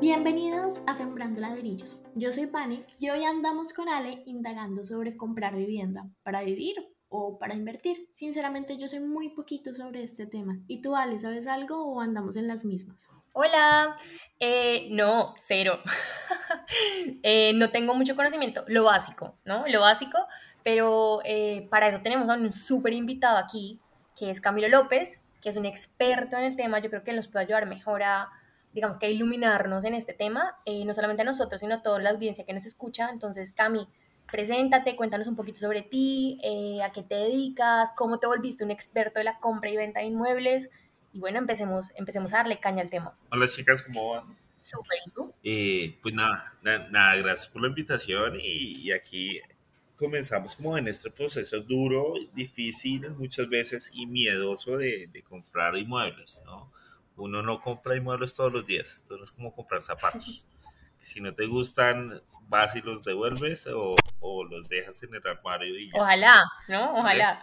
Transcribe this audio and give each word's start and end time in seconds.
Bienvenidos 0.00 0.82
a 0.86 0.94
Sembrando 0.94 1.40
Ladrillos. 1.40 2.02
Yo 2.14 2.30
soy 2.30 2.46
Pani 2.48 2.84
y 3.00 3.08
hoy 3.08 3.24
andamos 3.24 3.72
con 3.72 3.88
Ale 3.88 4.22
indagando 4.26 4.84
sobre 4.84 5.16
comprar 5.16 5.56
vivienda 5.56 6.04
para 6.22 6.42
vivir 6.42 6.76
o 7.08 7.38
para 7.38 7.54
invertir. 7.54 8.06
Sinceramente 8.12 8.76
yo 8.76 8.88
sé 8.88 9.00
muy 9.00 9.30
poquito 9.30 9.72
sobre 9.72 10.02
este 10.02 10.26
tema. 10.26 10.58
¿Y 10.66 10.82
tú, 10.82 10.94
Ale, 10.94 11.18
sabes 11.18 11.46
algo 11.46 11.82
o 11.86 12.02
andamos 12.02 12.36
en 12.36 12.46
las 12.46 12.66
mismas? 12.66 13.06
Hola, 13.32 13.96
eh, 14.38 14.88
no, 14.90 15.34
cero. 15.38 15.80
Eh, 17.22 17.52
no 17.54 17.70
tengo 17.70 17.94
mucho 17.94 18.16
conocimiento, 18.16 18.64
lo 18.68 18.84
básico, 18.84 19.36
¿no? 19.44 19.66
Lo 19.68 19.80
básico, 19.80 20.18
pero 20.64 21.20
eh, 21.24 21.66
para 21.70 21.88
eso 21.88 22.00
tenemos 22.02 22.28
a 22.28 22.34
un 22.34 22.52
súper 22.52 22.92
invitado 22.92 23.38
aquí, 23.38 23.80
que 24.16 24.30
es 24.30 24.40
Camilo 24.40 24.68
López, 24.68 25.22
que 25.40 25.50
es 25.50 25.56
un 25.56 25.64
experto 25.64 26.36
en 26.36 26.44
el 26.44 26.56
tema. 26.56 26.80
Yo 26.80 26.90
creo 26.90 27.04
que 27.04 27.12
nos 27.12 27.28
puede 27.28 27.44
ayudar 27.44 27.66
mejor 27.66 28.02
a, 28.02 28.28
digamos 28.76 28.98
que 28.98 29.06
a 29.06 29.08
iluminarnos 29.08 29.84
en 29.84 29.94
este 29.94 30.12
tema, 30.12 30.54
no 30.84 30.92
solamente 30.92 31.22
a 31.22 31.24
nosotros, 31.24 31.62
sino 31.62 31.76
a 31.76 31.82
toda 31.82 31.98
la 31.98 32.10
audiencia 32.10 32.44
que 32.44 32.52
nos 32.52 32.66
escucha. 32.66 33.08
Entonces, 33.10 33.54
Cami, 33.54 33.88
preséntate, 34.30 34.96
cuéntanos 34.96 35.28
un 35.28 35.34
poquito 35.34 35.58
sobre 35.58 35.80
ti, 35.80 36.38
a 36.84 36.92
qué 36.92 37.02
te 37.02 37.14
dedicas, 37.14 37.90
cómo 37.96 38.18
te 38.18 38.26
volviste 38.26 38.64
un 38.64 38.70
experto 38.70 39.18
de 39.18 39.24
la 39.24 39.38
compra 39.40 39.70
y 39.70 39.78
venta 39.78 40.00
de 40.00 40.06
inmuebles 40.06 40.68
y 41.14 41.20
bueno, 41.20 41.38
empecemos, 41.38 41.92
empecemos 41.96 42.34
a 42.34 42.38
darle 42.38 42.60
caña 42.60 42.82
al 42.82 42.90
tema. 42.90 43.16
Hola 43.30 43.48
chicas, 43.48 43.82
¿cómo 43.82 44.10
van? 44.10 44.36
Súper, 44.58 44.98
¿y 45.06 45.10
tú? 45.10 45.32
Eh, 45.42 45.98
pues 46.02 46.14
nada, 46.14 46.50
nada, 46.62 47.16
gracias 47.16 47.48
por 47.48 47.62
la 47.62 47.68
invitación 47.68 48.36
y, 48.38 48.92
aquí 48.92 49.40
comenzamos 49.96 50.54
como 50.54 50.76
en 50.76 50.88
este 50.88 51.10
proceso 51.10 51.62
duro, 51.62 52.12
difícil 52.34 53.08
muchas 53.12 53.48
veces 53.48 53.90
y 53.94 54.04
miedoso 54.04 54.76
de, 54.76 55.08
de, 55.10 55.22
comprar 55.22 55.74
inmuebles, 55.78 56.42
¿no? 56.44 56.70
Uno 57.16 57.42
no 57.42 57.60
compra 57.60 57.96
inmuebles 57.96 58.34
todos 58.34 58.52
los 58.52 58.66
días, 58.66 58.92
esto 58.92 59.16
no 59.16 59.24
es 59.24 59.32
como 59.32 59.54
comprar 59.54 59.82
zapatos. 59.82 60.44
si 60.98 61.20
no 61.20 61.34
te 61.34 61.46
gustan, 61.46 62.20
vas 62.42 62.74
y 62.76 62.82
los 62.82 63.04
devuelves 63.04 63.66
o, 63.68 63.94
o 64.20 64.44
los 64.44 64.68
dejas 64.68 65.02
en 65.02 65.14
el 65.14 65.26
armario 65.26 65.78
y 65.78 65.90
Ojalá, 65.94 66.44
¿no? 66.68 66.98
Ojalá 66.98 67.42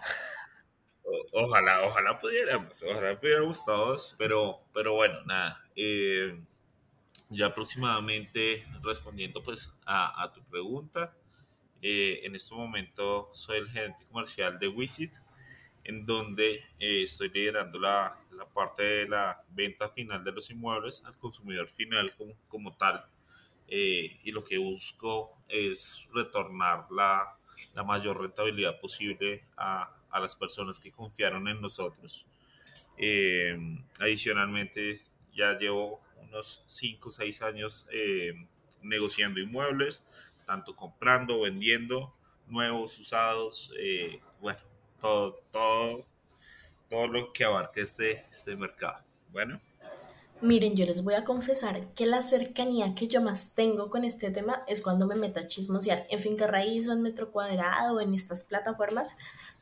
ojalá, 1.32 1.84
ojalá 1.84 2.18
pudiéramos, 2.18 2.82
ojalá 2.82 3.18
pudiéramos 3.18 3.64
todos, 3.64 4.14
pero, 4.18 4.60
pero 4.72 4.94
bueno, 4.94 5.20
nada. 5.24 5.58
Eh, 5.76 6.40
ya 7.30 7.46
aproximadamente 7.46 8.66
respondiendo 8.82 9.42
pues 9.42 9.72
a, 9.86 10.30
tu 10.34 10.42
pregunta, 10.44 11.14
eh, 11.82 12.20
en 12.22 12.34
este 12.34 12.54
momento 12.54 13.30
soy 13.32 13.58
el 13.58 13.70
gerente 13.70 14.06
comercial 14.06 14.58
de 14.58 14.68
Wisit, 14.68 15.12
en 15.84 16.06
donde 16.06 16.64
eh, 16.78 17.02
estoy 17.02 17.30
liderando 17.30 17.78
la, 17.78 18.16
la, 18.36 18.46
parte 18.46 18.82
de 18.82 19.08
la 19.08 19.42
venta 19.50 19.88
final 19.88 20.22
de 20.24 20.32
los 20.32 20.50
inmuebles 20.50 21.02
al 21.04 21.16
consumidor 21.18 21.68
final 21.68 22.14
como, 22.16 22.34
como 22.48 22.76
tal. 22.76 23.04
y 23.68 24.30
lo 24.30 24.44
que 24.44 24.58
busco 24.58 25.38
es 25.48 26.08
retornar 26.12 26.86
la, 26.90 27.36
la 27.74 27.82
mayor 27.82 28.20
rentabilidad 28.20 28.78
posible 28.80 29.44
a, 29.56 29.90
a 30.10 30.20
las 30.20 30.36
personas 30.36 30.78
que 30.78 30.92
confiaron 30.92 31.48
en 31.48 31.60
nosotros. 31.60 32.24
Eh, 32.96 33.58
adicionalmente, 33.98 35.00
ya 35.32 35.58
llevo 35.58 36.00
unos 36.22 36.62
5 36.66 37.08
o 37.08 37.12
6 37.12 37.42
años 37.42 37.86
eh, 37.90 38.46
negociando 38.82 39.40
inmuebles, 39.40 40.04
tanto 40.46 40.76
comprando, 40.76 41.40
vendiendo, 41.40 42.14
nuevos, 42.46 42.98
usados, 42.98 43.72
eh, 43.78 44.20
bueno, 44.40 44.60
todo, 45.00 45.40
todo, 45.50 46.06
todo 46.94 47.08
lo 47.08 47.32
que 47.32 47.44
abarca 47.44 47.80
este, 47.80 48.24
este 48.30 48.54
mercado. 48.54 49.02
Bueno. 49.32 49.58
Miren, 50.40 50.76
yo 50.76 50.86
les 50.86 51.02
voy 51.02 51.14
a 51.14 51.24
confesar 51.24 51.92
que 51.94 52.06
la 52.06 52.22
cercanía 52.22 52.94
que 52.94 53.08
yo 53.08 53.20
más 53.20 53.54
tengo 53.54 53.90
con 53.90 54.04
este 54.04 54.30
tema 54.30 54.62
es 54.68 54.80
cuando 54.80 55.06
me 55.06 55.16
meto 55.16 55.40
a 55.40 55.46
chismosear 55.46 56.06
en 56.08 56.20
finca 56.20 56.46
raíz 56.46 56.86
o 56.86 56.92
en 56.92 57.02
metro 57.02 57.32
cuadrado 57.32 58.00
en 58.00 58.14
estas 58.14 58.44
plataformas 58.44 59.16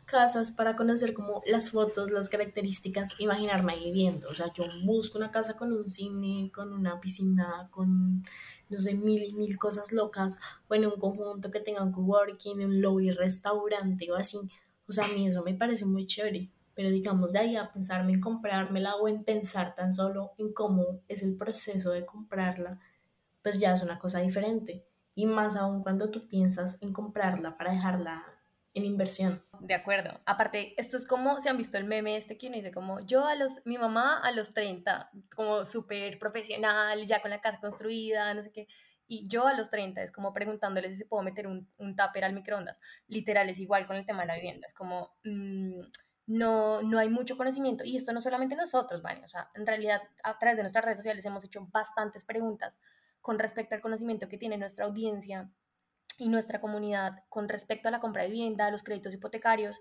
casas 0.04 0.50
para 0.50 0.76
conocer 0.76 1.14
como 1.14 1.42
las 1.46 1.70
fotos, 1.70 2.10
las 2.10 2.28
características, 2.28 3.18
imaginarme 3.18 3.72
ahí 3.72 3.84
viviendo. 3.84 4.28
O 4.28 4.34
sea, 4.34 4.52
yo 4.52 4.64
busco 4.84 5.16
una 5.16 5.30
casa 5.30 5.56
con 5.56 5.72
un 5.72 5.88
cine, 5.88 6.50
con 6.52 6.70
una 6.74 7.00
piscina, 7.00 7.68
con, 7.70 8.24
no 8.68 8.78
sé, 8.78 8.94
mil 8.94 9.22
y 9.22 9.32
mil 9.32 9.56
cosas 9.56 9.90
locas, 9.92 10.38
o 10.68 10.74
un 10.74 11.00
conjunto 11.00 11.50
que 11.50 11.60
tenga 11.60 11.82
un 11.82 11.92
coworking, 11.92 12.62
un 12.62 12.82
lobby, 12.82 13.10
restaurante 13.10 14.10
o 14.10 14.16
así. 14.16 14.38
O 14.86 14.92
sea, 14.92 15.06
a 15.06 15.08
mí 15.08 15.28
eso 15.28 15.42
me 15.42 15.54
parece 15.54 15.86
muy 15.86 16.04
chévere. 16.04 16.50
Pero 16.74 16.90
digamos, 16.90 17.32
de 17.32 17.40
ahí 17.40 17.56
a 17.56 17.72
pensarme 17.72 18.12
en 18.12 18.20
comprármela 18.20 18.96
o 18.96 19.08
en 19.08 19.24
pensar 19.24 19.74
tan 19.74 19.92
solo 19.92 20.32
en 20.38 20.52
cómo 20.52 21.00
es 21.08 21.22
el 21.22 21.36
proceso 21.36 21.90
de 21.90 22.06
comprarla, 22.06 22.80
pues 23.42 23.60
ya 23.60 23.74
es 23.74 23.82
una 23.82 23.98
cosa 23.98 24.20
diferente. 24.20 24.86
Y 25.14 25.26
más 25.26 25.56
aún 25.56 25.82
cuando 25.82 26.10
tú 26.10 26.28
piensas 26.28 26.82
en 26.82 26.92
comprarla 26.92 27.56
para 27.56 27.72
dejarla 27.72 28.24
en 28.74 28.84
inversión. 28.84 29.42
De 29.60 29.74
acuerdo. 29.74 30.20
Aparte, 30.24 30.74
esto 30.80 30.96
es 30.96 31.06
como, 31.06 31.40
se 31.40 31.48
han 31.48 31.58
visto 31.58 31.76
el 31.76 31.84
meme 31.84 32.16
este 32.16 32.38
que 32.38 32.46
uno 32.46 32.56
dice 32.56 32.72
como, 32.72 33.00
yo 33.00 33.26
a 33.26 33.34
los, 33.34 33.52
mi 33.64 33.78
mamá 33.78 34.18
a 34.20 34.32
los 34.32 34.54
30, 34.54 35.10
como 35.34 35.64
súper 35.64 36.18
profesional, 36.18 37.06
ya 37.06 37.20
con 37.20 37.30
la 37.30 37.40
casa 37.40 37.60
construida, 37.60 38.32
no 38.34 38.42
sé 38.42 38.50
qué, 38.50 38.66
y 39.06 39.28
yo 39.28 39.46
a 39.46 39.54
los 39.54 39.70
30 39.70 40.02
es 40.02 40.10
como 40.10 40.32
preguntándole 40.32 40.90
si 40.90 41.04
puedo 41.04 41.22
meter 41.22 41.46
un, 41.46 41.68
un 41.76 41.96
tupper 41.96 42.24
al 42.24 42.32
microondas. 42.32 42.80
Literal, 43.08 43.48
es 43.50 43.58
igual 43.58 43.86
con 43.86 43.96
el 43.96 44.06
tema 44.06 44.22
de 44.22 44.28
la 44.28 44.36
vivienda, 44.36 44.66
es 44.66 44.74
como, 44.74 45.14
mm, 45.24 45.80
no, 46.26 46.82
no 46.82 46.98
hay 46.98 47.08
mucho 47.08 47.36
conocimiento, 47.36 47.84
y 47.84 47.96
esto 47.96 48.12
no 48.12 48.20
solamente 48.20 48.56
nosotros, 48.56 49.02
¿vale? 49.02 49.24
O 49.24 49.28
sea, 49.28 49.50
en 49.54 49.66
realidad, 49.66 50.02
a 50.22 50.38
través 50.38 50.56
de 50.56 50.62
nuestras 50.62 50.84
redes 50.84 50.98
sociales 50.98 51.24
hemos 51.24 51.44
hecho 51.44 51.66
bastantes 51.72 52.24
preguntas 52.24 52.78
con 53.20 53.38
respecto 53.38 53.74
al 53.74 53.80
conocimiento 53.80 54.28
que 54.28 54.38
tiene 54.38 54.56
nuestra 54.56 54.86
audiencia 54.86 55.50
y 56.18 56.28
nuestra 56.28 56.60
comunidad 56.60 57.24
con 57.28 57.48
respecto 57.48 57.88
a 57.88 57.90
la 57.90 58.00
compra 58.00 58.22
de 58.22 58.28
vivienda, 58.28 58.70
los 58.70 58.82
créditos 58.82 59.14
hipotecarios 59.14 59.80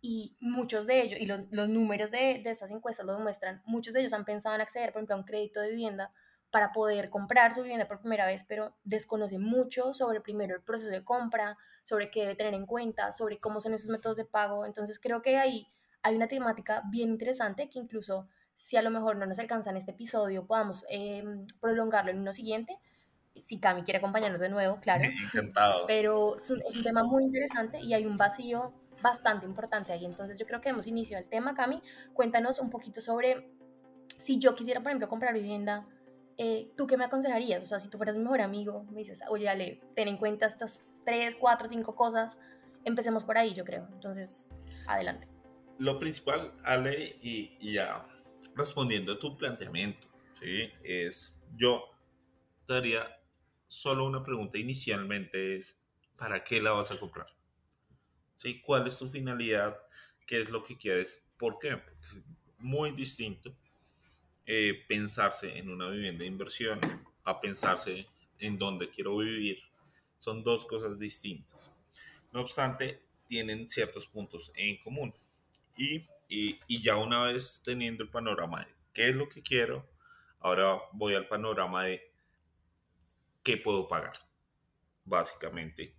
y 0.00 0.36
muchos 0.40 0.86
de 0.86 1.02
ellos, 1.02 1.20
y 1.20 1.26
los 1.26 1.68
números 1.68 2.10
de, 2.10 2.40
de, 2.42 2.50
estas 2.50 2.70
encuestas 2.70 3.04
lo 3.04 3.12
demuestran, 3.12 3.62
muchos 3.66 3.92
de 3.92 4.00
ellos 4.00 4.12
han 4.12 4.24
pensado 4.24 4.54
en 4.54 4.62
acceder, 4.62 4.92
por 4.92 5.00
ejemplo, 5.00 5.16
a 5.16 5.18
un 5.18 5.24
crédito 5.24 5.60
de 5.60 5.70
vivienda 5.70 6.12
para 6.50 6.72
poder 6.72 7.10
comprar 7.10 7.54
su 7.54 7.62
vivienda 7.62 7.86
por 7.86 8.00
primera 8.00 8.26
vez, 8.26 8.44
pero 8.44 8.74
desconocen 8.82 9.42
mucho 9.42 9.94
sobre 9.94 10.20
primero 10.20 10.54
el 10.54 10.62
proceso 10.62 10.90
de 10.90 11.04
compra, 11.04 11.56
sobre 11.84 12.10
qué 12.10 12.22
debe 12.22 12.34
tener 12.34 12.54
en 12.54 12.66
cuenta, 12.66 13.12
sobre 13.12 13.38
cómo 13.38 13.60
son 13.60 13.74
esos 13.74 13.88
métodos 13.88 14.16
de 14.16 14.24
pago. 14.24 14.66
Entonces 14.66 14.98
creo 14.98 15.22
que 15.22 15.36
ahí 15.36 15.66
hay 16.02 16.16
una 16.16 16.28
temática 16.28 16.82
bien 16.90 17.10
interesante 17.10 17.68
que 17.68 17.78
incluso 17.78 18.28
si 18.54 18.76
a 18.76 18.82
lo 18.82 18.90
mejor 18.90 19.16
no 19.16 19.26
nos 19.26 19.38
alcanza 19.38 19.70
en 19.70 19.76
este 19.76 19.92
episodio, 19.92 20.46
podamos 20.46 20.84
eh, 20.90 21.24
prolongarlo 21.60 22.10
en 22.10 22.18
uno 22.18 22.32
siguiente, 22.32 22.78
si 23.36 23.58
Cami 23.58 23.82
quiere 23.82 23.98
acompañarnos 23.98 24.40
de 24.40 24.48
nuevo, 24.48 24.76
claro. 24.76 25.04
Encantado. 25.04 25.86
Pero 25.86 26.36
es 26.36 26.50
un, 26.50 26.60
tema 26.82 27.02
muy 27.02 27.24
interesante 27.24 27.80
y 27.80 27.94
hay 27.94 28.04
un 28.04 28.16
vacío 28.16 28.74
bastante 29.00 29.46
importante 29.46 29.92
ahí. 29.92 30.04
Entonces 30.04 30.36
yo 30.36 30.46
creo 30.46 30.60
que 30.60 30.68
hemos 30.68 30.86
iniciado 30.86 31.22
el 31.22 31.30
tema, 31.30 31.54
Cami. 31.54 31.82
Cuéntanos 32.12 32.58
un 32.58 32.68
poquito 32.68 33.00
sobre 33.00 33.50
si 34.08 34.38
yo 34.38 34.54
quisiera, 34.54 34.80
por 34.80 34.90
ejemplo, 34.90 35.08
comprar 35.08 35.32
vivienda, 35.32 35.86
eh, 36.36 36.70
¿tú 36.76 36.86
qué 36.86 36.96
me 36.96 37.04
aconsejarías? 37.04 37.62
O 37.62 37.66
sea, 37.66 37.80
si 37.80 37.88
tú 37.88 37.96
fueras 37.96 38.14
mi 38.16 38.22
mejor 38.22 38.42
amigo, 38.42 38.84
me 38.90 38.98
dices, 38.98 39.22
oye, 39.28 39.48
Ale, 39.48 39.80
ten 39.94 40.08
en 40.08 40.18
cuenta 40.18 40.46
estas 40.46 40.82
tres, 41.04 41.36
cuatro, 41.36 41.66
cinco 41.66 41.94
cosas, 41.94 42.38
empecemos 42.84 43.24
por 43.24 43.38
ahí, 43.38 43.54
yo 43.54 43.64
creo. 43.64 43.88
Entonces, 43.92 44.48
adelante. 44.86 45.39
Lo 45.80 45.98
principal, 45.98 46.52
Ale, 46.62 47.16
y, 47.22 47.72
ya 47.72 48.06
respondiendo 48.54 49.14
a 49.14 49.18
tu 49.18 49.38
planteamiento, 49.38 50.06
¿sí? 50.38 50.70
Es, 50.84 51.34
yo 51.56 51.86
te 52.66 52.74
daría 52.74 53.18
solo 53.66 54.04
una 54.04 54.22
pregunta 54.22 54.58
inicialmente 54.58 55.56
es, 55.56 55.80
¿para 56.18 56.44
qué 56.44 56.60
la 56.60 56.72
vas 56.72 56.90
a 56.90 57.00
comprar? 57.00 57.28
¿Sí? 58.36 58.60
¿Cuál 58.60 58.88
es 58.88 58.98
tu 58.98 59.08
finalidad? 59.08 59.80
¿Qué 60.26 60.40
es 60.40 60.50
lo 60.50 60.62
que 60.62 60.76
quieres? 60.76 61.24
¿Por 61.38 61.58
qué? 61.58 61.78
Porque 61.78 62.06
es 62.12 62.22
muy 62.58 62.90
distinto 62.92 63.56
eh, 64.44 64.84
pensarse 64.86 65.56
en 65.56 65.70
una 65.70 65.88
vivienda 65.88 66.24
de 66.24 66.26
inversión 66.26 66.78
a 67.24 67.40
pensarse 67.40 68.06
en 68.38 68.58
dónde 68.58 68.90
quiero 68.90 69.16
vivir. 69.16 69.62
Son 70.18 70.44
dos 70.44 70.66
cosas 70.66 70.98
distintas. 70.98 71.70
No 72.32 72.42
obstante, 72.42 73.02
tienen 73.26 73.66
ciertos 73.66 74.06
puntos 74.06 74.52
en 74.54 74.76
común. 74.76 75.14
Y, 75.80 76.06
y, 76.28 76.82
ya 76.82 76.96
una 76.96 77.22
vez 77.22 77.62
teniendo 77.64 78.02
el 78.02 78.10
panorama 78.10 78.60
de 78.60 78.66
qué 78.92 79.08
es 79.08 79.16
lo 79.16 79.30
que 79.30 79.42
quiero, 79.42 79.88
ahora 80.40 80.78
voy 80.92 81.14
al 81.14 81.26
panorama 81.26 81.84
de 81.84 82.02
qué 83.42 83.56
puedo 83.56 83.88
pagar, 83.88 84.12
básicamente. 85.06 85.96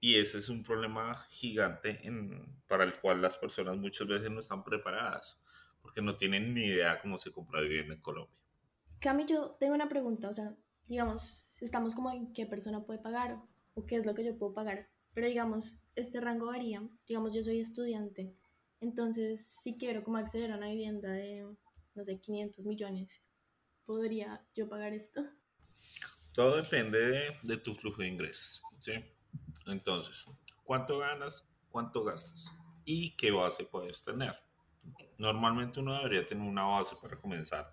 Y 0.00 0.18
ese 0.18 0.38
es 0.38 0.48
un 0.48 0.62
problema 0.62 1.26
gigante 1.28 2.00
en, 2.06 2.62
para 2.66 2.84
el 2.84 2.98
cual 3.00 3.20
las 3.20 3.36
personas 3.36 3.76
muchas 3.76 4.08
veces 4.08 4.30
no 4.30 4.40
están 4.40 4.64
preparadas, 4.64 5.38
porque 5.82 6.00
no 6.00 6.16
tienen 6.16 6.54
ni 6.54 6.64
idea 6.64 6.98
cómo 7.02 7.18
se 7.18 7.30
compra 7.30 7.60
vivienda 7.60 7.92
en 7.92 8.00
Colombia. 8.00 8.40
Cami, 8.98 9.26
yo 9.26 9.56
tengo 9.60 9.74
una 9.74 9.90
pregunta, 9.90 10.30
o 10.30 10.32
sea, 10.32 10.56
digamos, 10.88 11.60
estamos 11.60 11.94
como 11.94 12.10
en 12.10 12.32
qué 12.32 12.46
persona 12.46 12.86
puede 12.86 12.98
pagar 12.98 13.38
o, 13.74 13.84
qué 13.84 13.96
es 13.96 14.06
lo 14.06 14.14
que 14.14 14.24
yo 14.24 14.38
puedo 14.38 14.54
pagar, 14.54 14.88
pero 15.12 15.26
digamos, 15.26 15.78
este 15.96 16.18
rango 16.18 16.46
varía, 16.46 16.82
digamos, 17.06 17.34
yo 17.34 17.42
soy 17.42 17.60
estudiante, 17.60 18.34
entonces 18.82 19.46
si 19.62 19.78
quiero 19.78 20.02
como 20.02 20.18
acceder 20.18 20.50
a 20.50 20.56
una 20.56 20.68
vivienda 20.68 21.10
de, 21.10 21.46
no 21.94 22.04
sé, 22.04 22.20
500 22.20 22.66
millones, 22.66 23.22
¿podría 23.86 24.44
yo 24.54 24.68
pagar 24.68 24.92
esto? 24.92 25.24
Todo 26.32 26.56
depende 26.56 27.38
de, 27.42 27.56
tu 27.58 27.74
flujo 27.74 28.02
de 28.02 28.08
ingresos, 28.08 28.62
¿sí? 28.78 28.92
Entonces, 29.66 30.26
¿cuánto 30.64 30.98
ganas? 30.98 31.48
¿Cuánto 31.70 32.02
gastas? 32.02 32.50
¿Y 32.84 33.14
qué 33.16 33.30
base 33.30 33.64
puedes 33.64 34.02
tener? 34.02 34.34
Normalmente 35.18 35.78
uno 35.78 35.96
debería 35.96 36.26
tener 36.26 36.46
una 36.46 36.64
base 36.64 36.96
para 37.00 37.20
comenzar, 37.20 37.72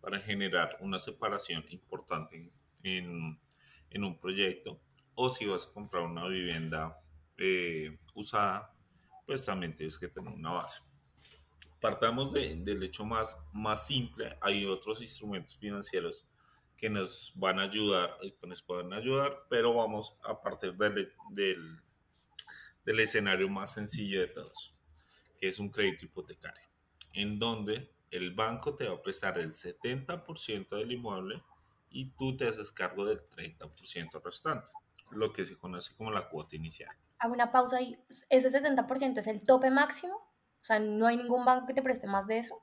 para 0.00 0.20
generar 0.20 0.76
una 0.80 0.98
separación 0.98 1.64
importante 1.70 2.52
en, 2.82 3.40
en 3.88 4.04
un 4.04 4.18
proyecto. 4.18 4.80
O 5.14 5.30
si 5.30 5.46
vas 5.46 5.66
a 5.66 5.72
comprar 5.72 6.02
una 6.02 6.26
vivienda 6.26 7.02
eh, 7.38 7.98
usada, 8.14 8.71
pues 9.32 9.46
también 9.46 9.74
tienes 9.74 9.98
que 9.98 10.08
tener 10.08 10.30
una 10.30 10.50
base. 10.50 10.82
Partamos 11.80 12.34
del 12.34 12.82
hecho 12.82 13.02
más, 13.02 13.38
más 13.54 13.86
simple, 13.86 14.36
hay 14.42 14.66
otros 14.66 15.00
instrumentos 15.00 15.56
financieros 15.56 16.26
que 16.76 16.90
nos 16.90 17.32
van 17.34 17.58
a 17.58 17.62
ayudar, 17.62 18.18
y 18.20 18.32
que 18.32 18.46
nos 18.46 18.62
pueden 18.62 18.92
ayudar, 18.92 19.46
pero 19.48 19.72
vamos 19.72 20.18
a 20.22 20.38
partir 20.42 20.74
del, 20.74 21.14
del, 21.30 21.80
del 22.84 23.00
escenario 23.00 23.48
más 23.48 23.72
sencillo 23.72 24.20
de 24.20 24.26
todos, 24.26 24.76
que 25.40 25.48
es 25.48 25.58
un 25.58 25.70
crédito 25.70 26.04
hipotecario, 26.04 26.68
en 27.14 27.38
donde 27.38 27.90
el 28.10 28.34
banco 28.34 28.76
te 28.76 28.86
va 28.86 28.96
a 28.96 29.02
prestar 29.02 29.38
el 29.38 29.52
70% 29.52 30.76
del 30.76 30.92
inmueble 30.92 31.42
y 31.88 32.10
tú 32.10 32.36
te 32.36 32.48
haces 32.48 32.70
cargo 32.70 33.06
del 33.06 33.18
30% 33.30 34.22
restante, 34.22 34.72
lo 35.10 35.32
que 35.32 35.44
se 35.44 35.58
conoce 35.58 35.94
como 35.96 36.10
la 36.10 36.28
cuota 36.28 36.56
inicial 36.56 36.94
hago 37.22 37.34
una 37.34 37.52
pausa 37.52 37.76
ahí. 37.76 37.96
¿Ese 38.30 38.50
70% 38.50 39.18
es 39.18 39.26
el 39.28 39.42
tope 39.42 39.70
máximo? 39.70 40.14
O 40.14 40.64
sea, 40.64 40.80
no 40.80 41.06
hay 41.06 41.16
ningún 41.16 41.44
banco 41.44 41.66
que 41.66 41.74
te 41.74 41.82
preste 41.82 42.08
más 42.08 42.26
de 42.26 42.38
eso. 42.38 42.60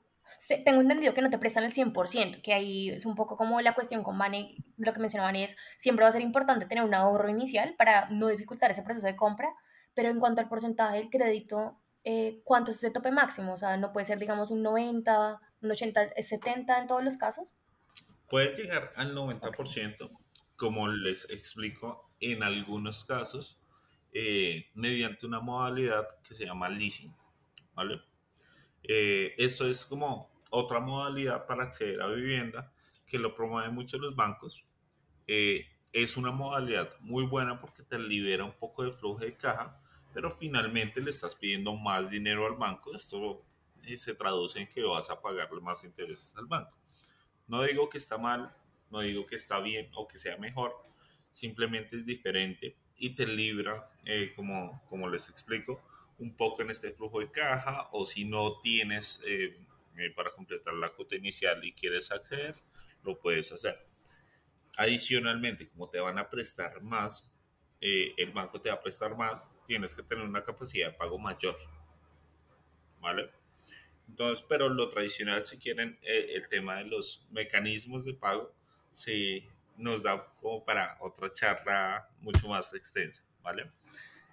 tengo 0.64 0.82
entendido 0.82 1.14
que 1.14 1.22
no 1.22 1.30
te 1.30 1.38
prestan 1.38 1.64
el 1.64 1.72
100%, 1.72 2.42
que 2.42 2.52
ahí 2.52 2.90
es 2.90 3.06
un 3.06 3.14
poco 3.14 3.36
como 3.36 3.60
la 3.62 3.74
cuestión 3.74 4.02
con 4.02 4.18
Bane, 4.18 4.56
lo 4.76 4.92
que 4.92 5.00
mencionaba 5.00 5.28
Bane 5.28 5.44
es, 5.44 5.56
siempre 5.78 6.04
va 6.04 6.10
a 6.10 6.12
ser 6.12 6.20
importante 6.20 6.66
tener 6.66 6.84
un 6.84 6.94
ahorro 6.94 7.28
inicial 7.30 7.74
para 7.76 8.10
no 8.10 8.28
dificultar 8.28 8.70
ese 8.70 8.82
proceso 8.82 9.06
de 9.06 9.16
compra, 9.16 9.48
pero 9.94 10.10
en 10.10 10.20
cuanto 10.20 10.42
al 10.42 10.48
porcentaje 10.48 10.98
del 10.98 11.10
crédito, 11.10 11.80
eh, 12.04 12.42
¿cuánto 12.44 12.70
es 12.70 12.76
ese 12.76 12.90
tope 12.90 13.10
máximo? 13.10 13.54
O 13.54 13.56
sea, 13.56 13.76
no 13.78 13.92
puede 13.92 14.06
ser, 14.06 14.18
digamos, 14.18 14.50
un 14.50 14.62
90, 14.62 15.40
un 15.62 15.70
80, 15.70 16.02
¿es 16.16 16.28
70 16.28 16.80
en 16.80 16.86
todos 16.86 17.02
los 17.02 17.16
casos? 17.16 17.56
Puede 18.28 18.54
llegar 18.54 18.92
al 18.94 19.14
90%, 19.14 20.10
como 20.56 20.86
les 20.86 21.24
explico, 21.30 22.09
en 22.20 22.42
algunos 22.42 23.04
casos 23.04 23.60
eh, 24.12 24.64
mediante 24.74 25.26
una 25.26 25.40
modalidad 25.40 26.06
que 26.22 26.34
se 26.34 26.44
llama 26.44 26.68
leasing, 26.68 27.14
¿vale? 27.74 28.02
Eh, 28.82 29.34
esto 29.38 29.68
es 29.68 29.84
como 29.84 30.30
otra 30.50 30.80
modalidad 30.80 31.46
para 31.46 31.64
acceder 31.64 32.02
a 32.02 32.08
vivienda 32.08 32.72
que 33.06 33.18
lo 33.18 33.34
promueven 33.34 33.74
mucho 33.74 33.98
los 33.98 34.16
bancos. 34.16 34.66
Eh, 35.26 35.66
es 35.92 36.16
una 36.16 36.32
modalidad 36.32 36.90
muy 37.00 37.24
buena 37.24 37.60
porque 37.60 37.82
te 37.82 37.98
libera 37.98 38.44
un 38.44 38.56
poco 38.58 38.82
de 38.82 38.92
flujo 38.92 39.20
de 39.20 39.36
caja, 39.36 39.80
pero 40.12 40.28
finalmente 40.28 41.00
le 41.00 41.10
estás 41.10 41.36
pidiendo 41.36 41.74
más 41.76 42.10
dinero 42.10 42.46
al 42.46 42.56
banco. 42.56 42.94
Esto 42.94 43.44
se 43.96 44.14
traduce 44.14 44.60
en 44.60 44.68
que 44.68 44.82
vas 44.82 45.08
a 45.10 45.20
pagarle 45.20 45.60
más 45.60 45.84
intereses 45.84 46.36
al 46.36 46.46
banco. 46.46 46.76
No 47.46 47.62
digo 47.62 47.88
que 47.88 47.98
está 47.98 48.18
mal, 48.18 48.54
no 48.90 49.00
digo 49.00 49.26
que 49.26 49.36
está 49.36 49.60
bien 49.60 49.90
o 49.94 50.06
que 50.06 50.18
sea 50.18 50.36
mejor, 50.36 50.74
simplemente 51.32 51.96
es 51.96 52.06
diferente 52.06 52.76
y 52.96 53.14
te 53.14 53.26
libra, 53.26 53.90
eh, 54.04 54.32
como, 54.36 54.84
como 54.88 55.08
les 55.08 55.28
explico, 55.28 55.82
un 56.18 56.36
poco 56.36 56.62
en 56.62 56.70
este 56.70 56.92
flujo 56.92 57.20
de 57.20 57.30
caja 57.30 57.88
o 57.92 58.04
si 58.04 58.24
no 58.24 58.60
tienes 58.60 59.20
eh, 59.26 59.58
eh, 59.96 60.10
para 60.14 60.30
completar 60.30 60.74
la 60.74 60.90
cuota 60.90 61.16
inicial 61.16 61.64
y 61.64 61.72
quieres 61.72 62.10
acceder, 62.12 62.54
lo 63.02 63.18
puedes 63.18 63.50
hacer. 63.52 63.78
Adicionalmente, 64.76 65.68
como 65.68 65.88
te 65.88 65.98
van 65.98 66.18
a 66.18 66.28
prestar 66.28 66.82
más, 66.82 67.26
el 67.80 68.30
banco 68.32 68.60
te 68.60 68.68
va 68.68 68.76
a 68.76 68.82
prestar 68.82 69.16
más, 69.16 69.50
tienes 69.64 69.94
que 69.94 70.02
tener 70.02 70.22
una 70.22 70.42
capacidad 70.42 70.88
de 70.88 70.98
pago 70.98 71.18
mayor. 71.18 71.56
¿Vale? 73.00 73.30
Entonces, 74.06 74.44
pero 74.46 74.68
lo 74.68 74.90
tradicional, 74.90 75.40
si 75.40 75.56
quieren, 75.56 75.98
el 76.02 76.46
tema 76.48 76.76
de 76.76 76.84
los 76.84 77.26
mecanismos 77.30 78.04
de 78.04 78.12
pago, 78.12 78.54
si 78.92 79.48
nos 79.76 80.02
da 80.02 80.26
como 80.40 80.64
para 80.64 80.96
otra 81.00 81.32
charla 81.32 82.08
mucho 82.20 82.48
más 82.48 82.74
extensa, 82.74 83.22
¿vale? 83.42 83.66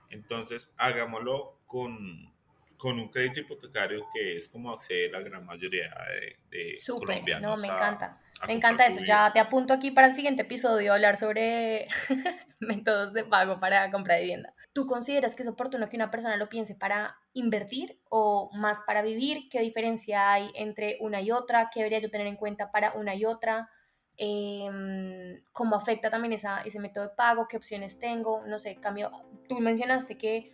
Entonces, 0.10 0.74
hagámoslo 0.78 1.60
con, 1.66 2.32
con 2.78 3.00
un 3.00 3.10
crédito 3.10 3.42
hipotecario 3.42 4.06
que 4.14 4.38
es 4.38 4.48
como 4.48 4.72
acceder 4.72 5.16
a 5.16 5.20
la 5.20 5.28
gran 5.30 5.46
mayoría 5.46 5.94
de, 6.10 6.58
de 6.58 6.78
Súper, 6.78 7.24
no, 7.42 7.58
me 7.58 7.68
encanta. 7.68 8.22
me 8.46 8.54
encanta 8.54 8.86
eso. 8.86 9.02
Ya 9.06 9.32
te 9.34 9.40
apunto 9.40 9.74
aquí 9.74 9.92
para 9.92 10.08
el 10.08 10.16
siguiente 10.16 10.44
episodio 10.44 10.94
hablar 10.94 11.18
sobre 11.18 11.88
métodos 12.60 13.14
de 13.14 13.24
pago 13.24 13.60
para 13.60 13.92
comprar 13.92 14.20
vivienda. 14.20 14.54
¿Tú 14.74 14.86
consideras 14.86 15.34
que 15.34 15.42
es 15.42 15.50
oportuno 15.50 15.90
que 15.90 15.96
una 15.96 16.12
persona 16.12 16.38
lo 16.38 16.50
piense 16.50 16.76
para 16.76 17.18
invertir 17.34 18.00
o 18.10 18.52
más 18.54 18.82
para 18.86 19.02
vivir? 19.02 19.50
¿Qué 19.50 19.62
diferencia 19.62 20.32
hay 20.32 20.52
entre 20.54 20.98
una 21.00 21.20
y 21.22 21.32
otra? 21.32 21.70
¿Qué 21.74 21.80
debería 21.80 22.00
yo 22.00 22.12
tener 22.12 22.28
en 22.28 22.36
cuenta 22.36 22.72
para 22.72 22.94
una 22.94 23.16
y 23.16 23.26
otra? 23.26 23.70
eh, 24.18 25.27
cómo 25.58 25.76
afecta 25.76 26.12
también 26.12 26.34
esa, 26.34 26.62
ese 26.62 26.80
método 26.80 27.06
de 27.06 27.16
pago, 27.16 27.48
qué 27.48 27.58
opciones 27.58 27.98
tengo, 27.98 28.44
no 28.46 28.60
sé, 28.60 28.76
cambio, 28.76 29.10
tú 29.50 29.60
mencionaste 29.60 30.16
que 30.16 30.52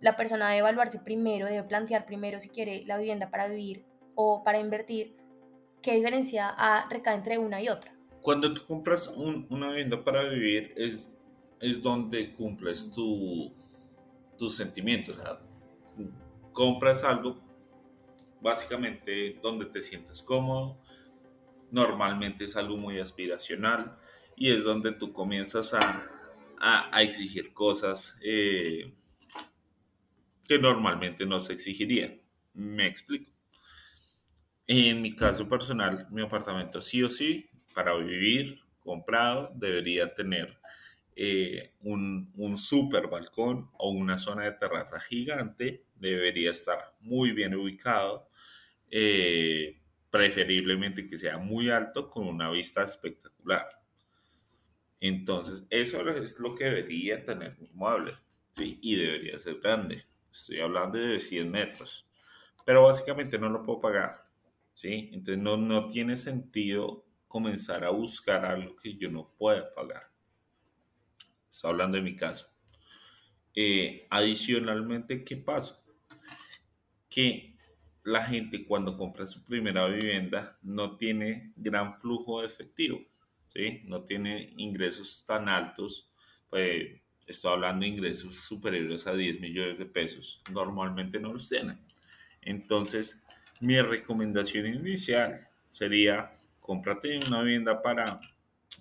la 0.00 0.16
persona 0.16 0.48
debe 0.48 0.58
evaluarse 0.58 0.98
primero, 0.98 1.46
debe 1.46 1.62
plantear 1.62 2.06
primero 2.06 2.40
si 2.40 2.48
quiere 2.48 2.84
la 2.86 2.98
vivienda 2.98 3.30
para 3.30 3.46
vivir 3.46 3.84
o 4.16 4.42
para 4.42 4.58
invertir, 4.58 5.14
qué 5.80 5.94
diferencia 5.94 6.56
recae 6.90 7.14
entre 7.14 7.38
una 7.38 7.62
y 7.62 7.68
otra. 7.68 7.96
Cuando 8.20 8.52
tú 8.52 8.66
compras 8.66 9.06
una 9.16 9.68
vivienda 9.68 10.02
para 10.02 10.24
vivir 10.24 10.74
es, 10.76 11.08
es 11.60 11.80
donde 11.80 12.32
cumples 12.32 12.90
tu, 12.90 13.52
tus 14.36 14.56
sentimientos, 14.56 15.18
o 15.18 15.22
sea, 15.22 15.38
compras 16.52 17.04
algo 17.04 17.36
básicamente 18.40 19.38
donde 19.40 19.66
te 19.66 19.80
sientes 19.80 20.20
cómodo, 20.20 20.78
normalmente 21.70 22.42
es 22.42 22.56
algo 22.56 22.76
muy 22.76 22.98
aspiracional 22.98 23.96
y 24.36 24.50
es 24.50 24.64
donde 24.64 24.92
tú 24.92 25.12
comienzas 25.12 25.74
a, 25.74 26.02
a, 26.58 27.02
exigir 27.02 27.52
cosas 27.52 28.18
eh, 28.22 28.92
que 30.46 30.58
normalmente 30.58 31.26
no 31.26 31.40
se 31.40 31.54
exigirían. 31.54 32.20
Me 32.54 32.86
explico. 32.86 33.30
En 34.66 35.00
mi 35.02 35.14
caso 35.14 35.48
personal, 35.48 36.06
mi 36.10 36.22
apartamento 36.22 36.80
sí 36.80 37.02
o 37.02 37.08
sí, 37.08 37.48
para 37.74 37.94
vivir 37.94 38.60
comprado, 38.80 39.52
debería 39.54 40.14
tener 40.14 40.58
eh, 41.14 41.72
un, 41.80 42.32
un, 42.36 42.58
super 42.58 43.08
balcón 43.08 43.70
o 43.78 43.90
una 43.90 44.18
zona 44.18 44.44
de 44.44 44.52
terraza 44.52 45.00
gigante, 45.00 45.84
debería 45.94 46.50
estar 46.50 46.94
muy 47.00 47.32
bien 47.32 47.54
ubicado. 47.54 48.28
Eh, 48.90 49.80
preferiblemente 50.10 51.06
que 51.06 51.18
sea 51.18 51.36
muy 51.36 51.68
alto 51.68 52.08
con 52.08 52.26
una 52.26 52.50
vista 52.50 52.82
espectacular. 52.82 53.66
Entonces, 55.00 55.66
eso 55.70 56.08
es 56.08 56.40
lo 56.40 56.54
que 56.54 56.64
debería 56.64 57.24
tener 57.24 57.58
mi 57.58 57.68
mueble, 57.72 58.16
¿sí? 58.52 58.78
Y 58.82 58.96
debería 58.96 59.38
ser 59.38 59.60
grande. 59.60 60.02
Estoy 60.30 60.60
hablando 60.60 60.98
de 60.98 61.20
100 61.20 61.50
metros. 61.50 62.06
Pero 62.64 62.82
básicamente 62.82 63.38
no 63.38 63.48
lo 63.48 63.62
puedo 63.62 63.80
pagar, 63.80 64.22
¿sí? 64.72 65.10
Entonces, 65.12 65.38
no, 65.38 65.56
no 65.56 65.86
tiene 65.86 66.16
sentido 66.16 67.06
comenzar 67.28 67.84
a 67.84 67.90
buscar 67.90 68.44
algo 68.44 68.74
que 68.76 68.96
yo 68.96 69.10
no 69.10 69.32
pueda 69.36 69.72
pagar. 69.74 70.10
Estoy 71.50 71.70
hablando 71.70 71.96
de 71.96 72.02
mi 72.02 72.16
caso. 72.16 72.48
Eh, 73.54 74.06
adicionalmente, 74.10 75.24
¿qué 75.24 75.36
pasa? 75.38 75.82
Que 77.08 77.56
la 78.04 78.22
gente 78.22 78.66
cuando 78.66 78.96
compra 78.96 79.26
su 79.26 79.42
primera 79.42 79.86
vivienda 79.86 80.58
no 80.62 80.96
tiene 80.96 81.52
gran 81.56 81.96
flujo 81.98 82.40
de 82.40 82.46
efectivo, 82.46 83.00
No 83.84 84.02
tiene 84.02 84.50
ingresos 84.56 85.24
tan 85.26 85.48
altos, 85.48 86.10
pues 86.48 87.00
estoy 87.26 87.52
hablando 87.52 87.84
de 87.84 87.90
ingresos 87.90 88.34
superiores 88.34 89.06
a 89.06 89.14
10 89.14 89.40
millones 89.40 89.78
de 89.78 89.86
pesos, 89.86 90.42
normalmente 90.52 91.18
no 91.18 91.32
los 91.32 91.48
tienen. 91.48 91.78
Entonces, 92.42 93.22
mi 93.60 93.80
recomendación 93.80 94.66
inicial 94.66 95.48
sería 95.68 96.30
cómprate 96.60 97.18
una 97.26 97.42
vivienda 97.42 97.82
para 97.82 98.20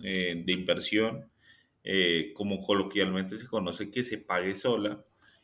eh, 0.04 0.42
de 0.46 0.54
inversión, 0.54 1.30
eh, 1.84 2.32
como 2.34 2.60
coloquialmente 2.60 3.38
se 3.38 3.48
conoce, 3.48 3.90
que 3.90 4.04
se 4.04 4.18
pague 4.18 4.54
sola 4.54 5.04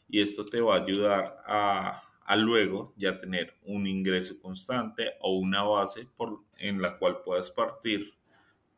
y 0.09 0.21
esto 0.21 0.45
te 0.45 0.61
va 0.61 0.75
a 0.75 0.83
ayudar 0.83 1.37
a 1.45 2.03
a 2.31 2.37
luego 2.37 2.93
ya 2.95 3.17
tener 3.17 3.57
un 3.65 3.87
ingreso 3.87 4.39
constante 4.39 5.15
o 5.19 5.37
una 5.37 5.63
base 5.63 6.07
por, 6.15 6.39
en 6.57 6.81
la 6.81 6.97
cual 6.97 7.21
puedas 7.25 7.51
partir 7.51 8.13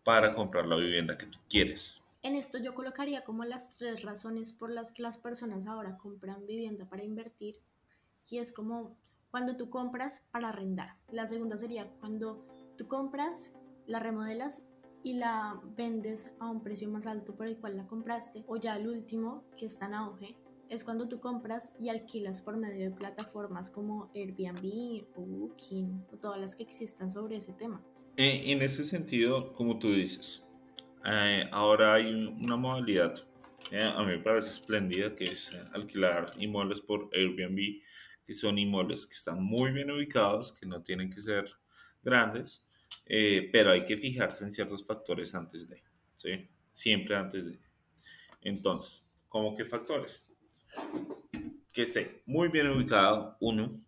para 0.03 0.35
comprar 0.35 0.65
la 0.65 0.75
vivienda 0.75 1.17
que 1.17 1.25
tú 1.25 1.39
quieres. 1.49 2.01
En 2.21 2.35
esto 2.35 2.57
yo 2.57 2.73
colocaría 2.73 3.23
como 3.23 3.43
las 3.43 3.77
tres 3.77 4.01
razones 4.01 4.51
por 4.51 4.71
las 4.71 4.91
que 4.91 5.01
las 5.01 5.17
personas 5.17 5.67
ahora 5.67 5.97
compran 5.97 6.45
vivienda 6.45 6.85
para 6.85 7.03
invertir 7.03 7.59
y 8.29 8.37
es 8.37 8.51
como 8.51 8.95
cuando 9.29 9.57
tú 9.57 9.69
compras 9.69 10.23
para 10.31 10.49
arrendar. 10.49 10.95
La 11.11 11.27
segunda 11.27 11.57
sería 11.57 11.89
cuando 11.99 12.45
tú 12.77 12.87
compras, 12.87 13.53
la 13.87 13.99
remodelas 13.99 14.65
y 15.03 15.13
la 15.13 15.59
vendes 15.75 16.31
a 16.39 16.49
un 16.49 16.63
precio 16.63 16.89
más 16.89 17.07
alto 17.07 17.35
por 17.35 17.47
el 17.47 17.57
cual 17.57 17.75
la 17.75 17.87
compraste. 17.87 18.43
O 18.47 18.55
ya 18.55 18.77
el 18.77 18.87
último, 18.87 19.43
que 19.57 19.65
está 19.65 19.87
en 19.87 19.95
auge, 19.95 20.37
es 20.69 20.83
cuando 20.83 21.07
tú 21.07 21.19
compras 21.19 21.73
y 21.79 21.89
alquilas 21.89 22.41
por 22.41 22.57
medio 22.57 22.89
de 22.89 22.95
plataformas 22.95 23.69
como 23.69 24.09
Airbnb 24.15 25.05
o 25.15 25.21
Booking 25.21 26.05
o 26.13 26.17
todas 26.17 26.39
las 26.39 26.55
que 26.55 26.63
existan 26.63 27.09
sobre 27.09 27.35
ese 27.35 27.53
tema. 27.53 27.81
Eh, 28.15 28.51
en 28.51 28.61
ese 28.61 28.83
sentido, 28.83 29.53
como 29.53 29.79
tú 29.79 29.91
dices, 29.91 30.43
eh, 31.03 31.47
ahora 31.51 31.95
hay 31.95 32.13
una 32.13 32.55
modalidad, 32.55 33.15
eh, 33.71 33.81
a 33.83 33.99
mí 34.03 34.05
me 34.05 34.19
parece 34.19 34.51
espléndida, 34.51 35.15
que 35.15 35.23
es 35.23 35.51
alquilar 35.73 36.27
inmuebles 36.37 36.79
por 36.79 37.09
Airbnb, 37.11 37.81
que 38.23 38.33
son 38.35 38.59
inmuebles 38.59 39.07
que 39.07 39.15
están 39.15 39.43
muy 39.43 39.71
bien 39.71 39.89
ubicados, 39.89 40.53
que 40.53 40.67
no 40.67 40.83
tienen 40.83 41.09
que 41.09 41.21
ser 41.21 41.49
grandes, 42.03 42.63
pero 43.51 43.71
hay 43.71 43.83
que 43.83 43.97
fijarse 43.97 44.43
en 44.43 44.51
ciertos 44.51 44.85
factores 44.85 45.33
antes 45.33 45.67
de, 45.67 45.83
¿sí? 46.15 46.47
Siempre 46.71 47.15
antes 47.15 47.45
de. 47.47 47.59
Entonces, 48.41 49.03
¿cómo 49.27 49.55
qué 49.57 49.65
factores? 49.65 50.25
Que 51.73 51.81
esté 51.81 52.21
muy 52.27 52.49
bien 52.49 52.69
ubicado, 52.69 53.37
uno, 53.41 53.83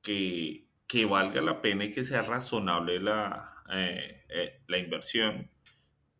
que 0.00 0.71
que 0.92 1.06
valga 1.06 1.40
la 1.40 1.62
pena 1.62 1.86
y 1.86 1.90
que 1.90 2.04
sea 2.04 2.20
razonable 2.20 3.00
la, 3.00 3.64
eh, 3.72 4.26
eh, 4.28 4.60
la 4.66 4.76
inversión. 4.76 5.50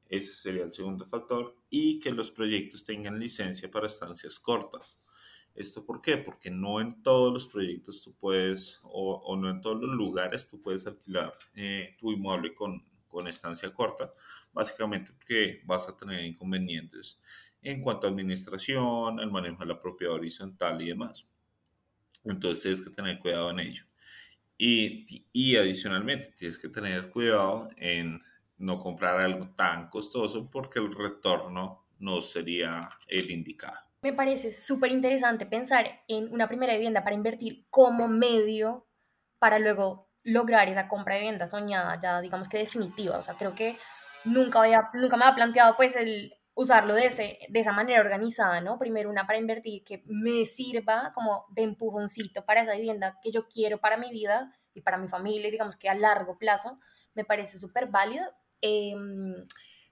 Ese 0.08 0.34
sería 0.34 0.64
el 0.64 0.72
segundo 0.72 1.04
factor. 1.04 1.58
Y 1.68 1.98
que 2.00 2.10
los 2.10 2.30
proyectos 2.30 2.82
tengan 2.82 3.20
licencia 3.20 3.70
para 3.70 3.84
estancias 3.84 4.38
cortas. 4.38 4.98
¿Esto 5.54 5.84
por 5.84 6.00
qué? 6.00 6.16
Porque 6.16 6.50
no 6.50 6.80
en 6.80 7.02
todos 7.02 7.34
los 7.34 7.46
proyectos 7.46 8.02
tú 8.02 8.14
puedes, 8.14 8.80
o, 8.84 9.36
no 9.36 9.50
en 9.50 9.60
todos 9.60 9.82
los 9.82 9.90
lugares 9.90 10.48
tú 10.48 10.62
puedes 10.62 10.86
alquilar 10.86 11.36
eh, 11.54 11.94
tu 11.98 12.10
inmueble 12.10 12.54
con, 12.54 12.82
con 13.08 13.28
estancia 13.28 13.70
corta, 13.74 14.14
básicamente 14.54 15.12
porque 15.12 15.60
vas 15.66 15.86
a 15.86 15.94
tener 15.94 16.24
inconvenientes 16.24 17.20
en 17.60 17.82
cuanto 17.82 18.06
a 18.06 18.10
administración, 18.10 19.20
el 19.20 19.30
manejo 19.30 19.58
de 19.58 19.66
la 19.66 19.78
propiedad 19.78 20.14
horizontal 20.14 20.80
y 20.80 20.88
demás. 20.88 21.28
Entonces 22.24 22.62
tienes 22.62 22.80
que 22.80 22.90
tener 22.90 23.18
cuidado 23.18 23.50
en 23.50 23.60
ello. 23.60 23.91
Y, 24.58 25.56
adicionalmente, 25.56 26.32
tienes 26.36 26.58
que 26.58 26.68
tener 26.68 27.10
cuidado 27.10 27.68
en 27.76 28.20
no 28.58 28.78
comprar 28.78 29.20
algo 29.20 29.48
tan 29.56 29.88
costoso 29.88 30.48
porque 30.48 30.78
el 30.78 30.94
retorno 30.94 31.86
no 31.98 32.20
sería 32.20 32.88
el 33.08 33.30
indicado. 33.30 33.78
Me 34.02 34.12
parece 34.12 34.52
súper 34.52 34.92
interesante 34.92 35.46
pensar 35.46 36.02
en 36.08 36.32
una 36.32 36.48
primera 36.48 36.74
vivienda 36.74 37.02
para 37.02 37.16
invertir 37.16 37.66
como 37.70 38.08
medio 38.08 38.86
para 39.38 39.58
luego 39.58 40.08
lograr 40.24 40.68
esa 40.68 40.88
compra 40.88 41.14
de 41.14 41.20
vivienda 41.20 41.48
soñada, 41.48 41.98
ya 42.00 42.20
digamos 42.20 42.48
que 42.48 42.58
definitiva. 42.58 43.18
O 43.18 43.22
sea, 43.22 43.34
creo 43.34 43.54
que 43.54 43.76
nunca, 44.24 44.60
había, 44.60 44.90
nunca 44.94 45.16
me 45.16 45.24
había 45.24 45.34
planteado 45.36 45.76
pues 45.76 45.96
el 45.96 46.34
usarlo 46.54 46.94
de, 46.94 47.06
ese, 47.06 47.38
de 47.48 47.60
esa 47.60 47.72
manera 47.72 48.00
organizada, 48.00 48.60
¿no? 48.60 48.78
Primero 48.78 49.10
una 49.10 49.26
para 49.26 49.38
invertir 49.38 49.84
que 49.84 50.02
me 50.06 50.44
sirva 50.44 51.12
como 51.14 51.46
de 51.50 51.62
empujoncito 51.62 52.44
para 52.44 52.62
esa 52.62 52.74
vivienda 52.74 53.18
que 53.22 53.32
yo 53.32 53.48
quiero 53.48 53.80
para 53.80 53.96
mi 53.96 54.10
vida 54.10 54.52
y 54.74 54.82
para 54.82 54.98
mi 54.98 55.08
familia, 55.08 55.50
digamos 55.50 55.76
que 55.76 55.88
a 55.88 55.94
largo 55.94 56.38
plazo, 56.38 56.78
me 57.14 57.24
parece 57.24 57.58
súper 57.58 57.86
válido. 57.86 58.24
Em, 58.60 59.46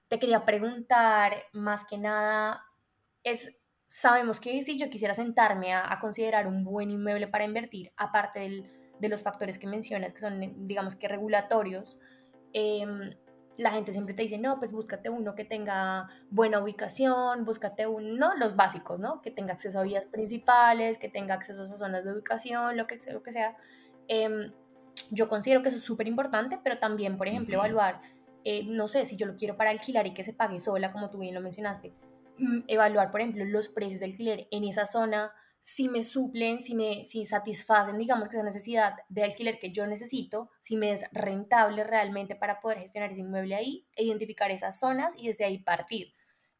te 0.07 0.19
quería 0.19 0.45
preguntar, 0.45 1.45
más 1.53 1.85
que 1.85 1.97
nada, 1.97 2.63
es, 3.23 3.57
sabemos 3.87 4.39
que 4.39 4.61
si 4.61 4.77
yo 4.77 4.89
quisiera 4.89 5.13
sentarme 5.13 5.73
a, 5.73 5.97
considerar 5.99 6.47
un 6.47 6.63
buen 6.63 6.91
inmueble 6.91 7.27
para 7.27 7.43
invertir, 7.43 7.91
aparte 7.97 8.69
de 8.99 9.09
los 9.09 9.23
factores 9.23 9.57
que 9.57 9.67
mencionas, 9.67 10.13
que 10.13 10.19
son, 10.19 10.67
digamos 10.67 10.95
que 10.95 11.07
regulatorios, 11.07 11.97
eh, 12.53 12.85
la 13.57 13.71
gente 13.71 13.91
siempre 13.91 14.13
te 14.13 14.23
dice, 14.23 14.37
no, 14.37 14.59
pues 14.59 14.71
búscate 14.71 15.09
uno 15.09 15.35
que 15.35 15.43
tenga 15.43 16.09
buena 16.29 16.61
ubicación, 16.61 17.45
búscate 17.45 17.87
uno, 17.87 18.35
los 18.37 18.55
básicos, 18.55 18.99
¿no? 18.99 19.21
Que 19.21 19.31
tenga 19.31 19.53
acceso 19.53 19.79
a 19.79 19.83
vías 19.83 20.05
principales, 20.05 20.97
que 20.97 21.09
tenga 21.09 21.35
acceso 21.35 21.63
a 21.63 21.67
zonas 21.67 22.05
de 22.05 22.13
ubicación, 22.13 22.77
lo 22.77 22.87
que, 22.87 22.97
lo 23.11 23.21
que 23.23 23.31
sea. 23.31 23.57
Em, 24.07 24.51
yo 25.09 25.27
considero 25.27 25.61
que 25.61 25.69
eso 25.69 25.77
es 25.77 25.83
súper 25.83 26.07
importante, 26.07 26.59
pero 26.63 26.77
también, 26.77 27.17
por 27.17 27.27
ejemplo, 27.27 27.55
evaluar, 27.55 28.01
eh, 28.43 28.65
no 28.69 28.87
sé, 28.87 29.05
si 29.05 29.17
yo 29.17 29.25
lo 29.25 29.35
quiero 29.35 29.57
para 29.57 29.69
alquilar 29.69 30.07
y 30.07 30.13
que 30.13 30.23
se 30.23 30.33
pague 30.33 30.59
sola, 30.59 30.91
como 30.91 31.09
tú 31.09 31.19
bien 31.19 31.35
lo 31.35 31.41
mencionaste, 31.41 31.93
mm, 32.37 32.61
evaluar, 32.67 33.11
por 33.11 33.21
ejemplo, 33.21 33.45
los 33.45 33.67
precios 33.67 33.99
de 33.99 34.07
alquiler 34.07 34.47
en 34.51 34.63
esa 34.63 34.85
zona, 34.85 35.33
si 35.61 35.89
me 35.89 36.03
suplen, 36.03 36.61
si 36.61 36.73
me 36.73 37.05
si 37.05 37.23
satisfacen, 37.23 37.97
digamos, 37.97 38.27
que 38.27 38.35
esa 38.35 38.43
necesidad 38.43 38.95
de 39.09 39.23
alquiler 39.23 39.59
que 39.59 39.71
yo 39.71 39.85
necesito, 39.85 40.49
si 40.59 40.75
me 40.75 40.91
es 40.91 41.05
rentable 41.11 41.83
realmente 41.83 42.35
para 42.35 42.59
poder 42.59 42.79
gestionar 42.79 43.11
ese 43.11 43.21
inmueble 43.21 43.55
ahí, 43.55 43.87
e 43.95 44.03
identificar 44.03 44.49
esas 44.49 44.79
zonas 44.79 45.13
y 45.17 45.27
desde 45.27 45.45
ahí 45.45 45.59
partir. 45.59 46.13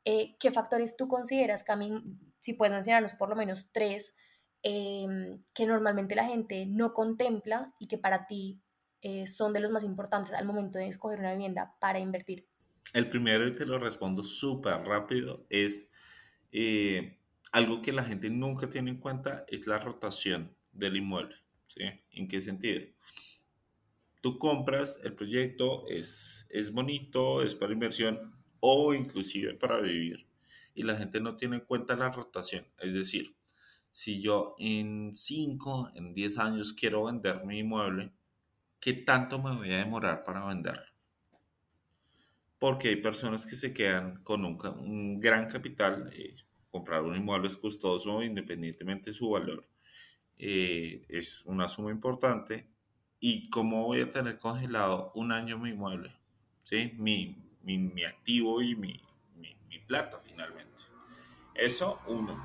Eh, 0.05 0.36
¿Qué 0.39 0.51
factores 0.51 0.96
tú 0.96 1.08
consideras, 1.08 1.63
Cami, 1.63 2.03
si 2.39 2.53
puedes 2.53 2.74
mencionarnos 2.74 3.13
por 3.13 3.29
lo 3.29 3.36
menos 3.36 3.70
tres, 3.72 4.15
em, 4.62 5.43
que 5.55 5.65
normalmente 5.65 6.15
la 6.15 6.25
gente 6.25 6.67
no 6.67 6.93
contempla 6.93 7.74
y 7.79 7.88
que 7.88 7.98
para 7.98 8.27
ti 8.27 8.62
eh, 9.01 9.25
son 9.25 9.51
de 9.51 9.60
los 9.60 9.72
más 9.72 9.84
importantes 9.84 10.31
al 10.34 10.46
momento 10.46 10.77
de 10.77 10.88
escoger 10.88 11.20
una 11.20 11.31
vivienda 11.31 11.75
para 11.79 12.00
invertir? 12.00 12.48
El 12.93 13.10
primero, 13.10 13.48
y 13.48 13.55
te 13.55 13.65
lo 13.65 13.79
respondo 13.79 14.24
súper 14.24 14.84
rápido, 14.84 15.48
es... 15.50 15.89
Eh, 16.51 17.17
algo 17.51 17.81
que 17.81 17.91
la 17.91 18.03
gente 18.03 18.29
nunca 18.29 18.70
tiene 18.70 18.91
en 18.91 18.98
cuenta 18.98 19.46
es 19.48 19.67
la 19.67 19.77
rotación 19.77 20.55
del 20.72 20.98
inmueble. 20.98 21.36
¿sí? 21.67 21.84
¿En 22.12 22.27
qué 22.27 22.39
sentido? 22.41 22.81
Tú 24.22 24.38
compras 24.38 25.00
el 25.03 25.13
proyecto, 25.13 25.88
es, 25.88 26.48
es 26.50 26.72
bonito, 26.72 27.43
es 27.43 27.55
para 27.55 27.74
inversión 27.74 28.36
o 28.60 28.93
inclusive 28.93 29.55
para 29.55 29.81
vivir. 29.81 30.27
Y 30.74 30.84
la 30.84 30.96
gente 30.96 31.20
no 31.20 31.36
tiene 31.36 31.58
en 31.58 31.65
cuenta 31.65 31.96
la 31.96 32.10
rotación. 32.10 32.65
Es 32.79 32.93
decir, 32.93 33.36
si 33.91 34.22
yo 34.22 34.55
en 34.58 35.13
5, 35.13 35.91
en 35.96 36.13
10 36.13 36.38
años 36.38 36.74
quiero 36.74 37.05
vender 37.05 37.43
mi 37.46 37.60
inmueble, 37.60 38.13
¿qué 38.79 38.93
tanto 38.93 39.41
me 39.41 39.55
voy 39.55 39.74
a 39.74 39.77
demorar 39.77 40.24
para 40.24 40.46
venderlo? 40.46 40.86
Porque 42.60 42.89
hay 42.89 42.98
personas 42.98 43.46
que 43.46 43.55
se 43.55 43.74
quedan 43.74 44.24
con 44.24 44.46
un, 44.46 44.58
un 44.79 45.20
gran 45.20 45.48
capital. 45.48 46.12
Eh, 46.13 46.36
comprar 46.71 47.03
un 47.03 47.15
inmueble 47.15 47.47
es 47.47 47.57
costoso 47.57 48.23
independientemente 48.23 49.11
de 49.11 49.13
su 49.13 49.29
valor. 49.29 49.67
Eh, 50.37 51.05
es 51.09 51.45
una 51.45 51.67
suma 51.67 51.91
importante. 51.91 52.67
¿Y 53.19 53.49
cómo 53.51 53.85
voy 53.85 54.01
a 54.01 54.11
tener 54.11 54.39
congelado 54.39 55.11
un 55.13 55.31
año 55.31 55.59
mi 55.59 55.69
inmueble? 55.69 56.11
¿Sí? 56.63 56.93
Mi, 56.97 57.37
mi, 57.61 57.77
mi 57.77 58.03
activo 58.03 58.61
y 58.61 58.75
mi, 58.75 58.99
mi, 59.35 59.55
mi, 59.69 59.79
plata 59.79 60.17
finalmente. 60.19 60.83
Eso, 61.53 61.99
uno. 62.07 62.41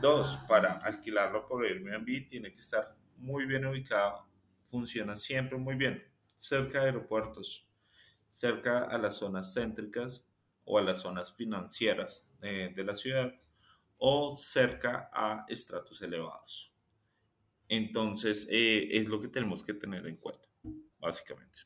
Dos, 0.00 0.38
para 0.48 0.74
alquilarlo 0.74 1.46
por 1.48 1.64
Airbnb 1.64 2.26
tiene 2.26 2.52
que 2.52 2.60
estar 2.60 2.96
muy 3.16 3.46
bien 3.46 3.66
ubicado. 3.66 4.26
Funciona 4.62 5.16
siempre 5.16 5.58
muy 5.58 5.74
bien. 5.74 6.04
Cerca 6.36 6.80
de 6.80 6.86
aeropuertos, 6.86 7.68
cerca 8.28 8.84
a 8.84 8.96
las 8.96 9.16
zonas 9.16 9.52
céntricas 9.52 10.30
o 10.64 10.78
a 10.78 10.82
las 10.82 11.00
zonas 11.00 11.34
financieras 11.34 12.30
de, 12.40 12.68
de 12.68 12.84
la 12.84 12.94
ciudad 12.94 13.34
o 14.00 14.34
cerca 14.34 15.10
a 15.12 15.44
estratos 15.48 16.00
elevados. 16.02 16.72
Entonces, 17.68 18.48
eh, 18.50 18.88
es 18.90 19.08
lo 19.08 19.20
que 19.20 19.28
tenemos 19.28 19.62
que 19.62 19.74
tener 19.74 20.06
en 20.06 20.16
cuenta, 20.16 20.48
básicamente. 20.98 21.60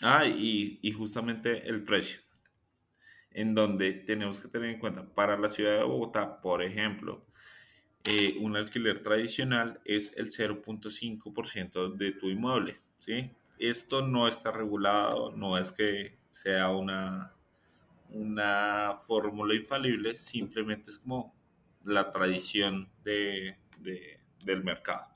Ah, 0.00 0.26
y, 0.26 0.90
justamente 0.92 1.68
el 1.68 1.84
precio, 1.84 2.20
en 3.30 3.54
donde 3.54 3.92
tenemos 3.92 4.40
que 4.40 4.48
tener 4.48 4.70
en 4.70 4.80
cuenta, 4.80 5.14
para 5.14 5.38
la 5.38 5.48
ciudad 5.48 5.78
de 5.78 5.84
Bogotá, 5.84 6.40
por 6.40 6.62
ejemplo, 6.62 7.24
eh, 8.04 8.36
un 8.40 8.56
alquiler 8.56 9.02
tradicional 9.02 9.80
es 9.84 10.16
el 10.16 10.32
0.5% 10.32 11.94
de 11.94 12.12
tu 12.12 12.30
inmueble, 12.30 12.80
¿sí? 12.98 13.30
Esto 13.58 14.04
no 14.04 14.26
está 14.26 14.50
regulado, 14.50 15.30
no 15.36 15.56
es 15.56 15.70
que 15.70 16.18
sea 16.30 16.70
una 16.70 17.32
una 18.12 18.96
fórmula 18.98 19.54
infalible, 19.54 20.16
simplemente 20.16 20.90
es 20.90 20.98
como 20.98 21.34
la 21.84 22.12
tradición 22.12 22.90
de, 23.02 23.56
del 23.78 24.64
mercado. 24.64 25.06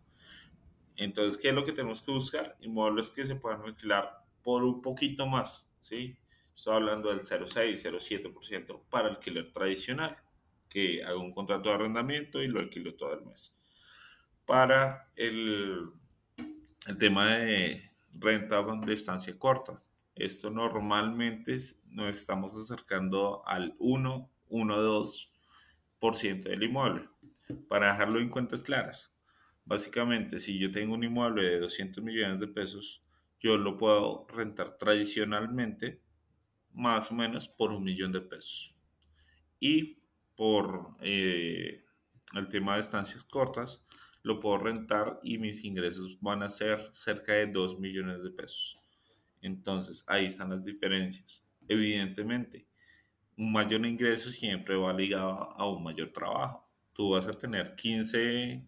Entonces, 0.97 1.41
¿qué 1.41 1.49
es 1.49 1.55
lo 1.55 1.65
que 1.65 1.73
tenemos 1.73 2.03
que 2.03 2.11
buscar? 2.11 2.57
Inmuebles 2.61 3.11
que 3.11 3.25
se 3.25 3.37
puedan 3.37 3.63
alquilar 3.63 4.25
por 4.43 4.65
un 4.65 4.81
poquito 4.81 5.27
más, 5.27 5.69
¿sí? 5.81 6.17
Estoy 6.55 6.77
hablando 6.77 7.11
del 7.11 7.21
0,6, 7.21 7.93
0,7% 7.99 8.83
para 8.89 9.09
alquiler 9.09 9.53
tradicional, 9.53 10.17
que 10.69 11.05
haga 11.05 11.19
un 11.19 11.31
contrato 11.31 11.69
de 11.69 11.75
arrendamiento 11.75 12.43
y 12.43 12.49
lo 12.49 12.61
alquilo 12.61 12.95
todo 12.95 13.13
el 13.13 13.27
mes. 13.27 13.55
Para 14.47 15.13
el, 15.17 15.91
el 16.87 16.99
tema 16.99 17.27
de 17.27 17.91
renta 18.13 18.63
de 18.63 18.93
estancia 18.93 19.39
corta, 19.39 19.83
esto 20.17 20.51
normalmente 20.51 21.57
nos 21.91 22.09
estamos 22.09 22.55
acercando 22.55 23.47
al 23.47 23.77
1, 23.79 24.31
1, 24.49 24.77
2% 26.01 26.43
del 26.43 26.63
inmueble. 26.63 27.09
Para 27.69 27.93
dejarlo 27.93 28.19
en 28.19 28.29
cuentas 28.29 28.63
claras, 28.63 29.15
básicamente 29.65 30.39
si 30.39 30.59
yo 30.59 30.71
tengo 30.71 30.95
un 30.95 31.05
inmueble 31.05 31.43
de 31.43 31.61
200 31.61 32.03
millones 32.03 32.41
de 32.41 32.49
pesos, 32.49 33.05
yo 33.39 33.59
lo 33.59 33.77
puedo 33.77 34.27
rentar 34.29 34.79
tradicionalmente 34.79 36.01
más 36.73 37.11
o 37.11 37.15
menos 37.15 37.49
por 37.49 37.71
un 37.71 37.85
millón 37.85 38.13
de 38.13 38.23
pesos. 38.23 38.75
Y 39.61 40.03
por 40.35 40.97
eh, 41.01 41.85
el 42.35 42.49
tema 42.49 42.75
de 42.75 42.81
estancias 42.81 43.25
cortas, 43.25 43.87
lo 44.23 44.41
puedo 44.41 44.59
rentar 44.59 45.21
y 45.23 45.39
mis 45.39 45.63
ingresos 45.65 46.19
van 46.21 46.43
a 46.43 46.49
ser 46.49 46.91
cerca 46.93 47.35
de 47.35 47.47
2 47.47 47.79
millones 47.79 48.25
de 48.25 48.31
pesos. 48.31 48.79
Entonces, 49.47 50.05
ahí 50.09 50.27
están 50.27 50.51
las 50.51 50.65
diferencias. 50.65 51.45
Evidentemente, 51.69 52.67
un 53.37 53.53
mayor 53.53 53.85
ingreso 53.87 54.31
siempre 54.31 54.77
va 54.77 54.93
ligado 54.93 55.33
a 55.57 55.71
un 55.71 55.83
mayor 55.83 56.13
trabajo. 56.13 56.69
Tú 56.93 57.11
vas 57.11 57.29
a 57.29 57.39
tener 57.39 57.75
15 57.75 58.63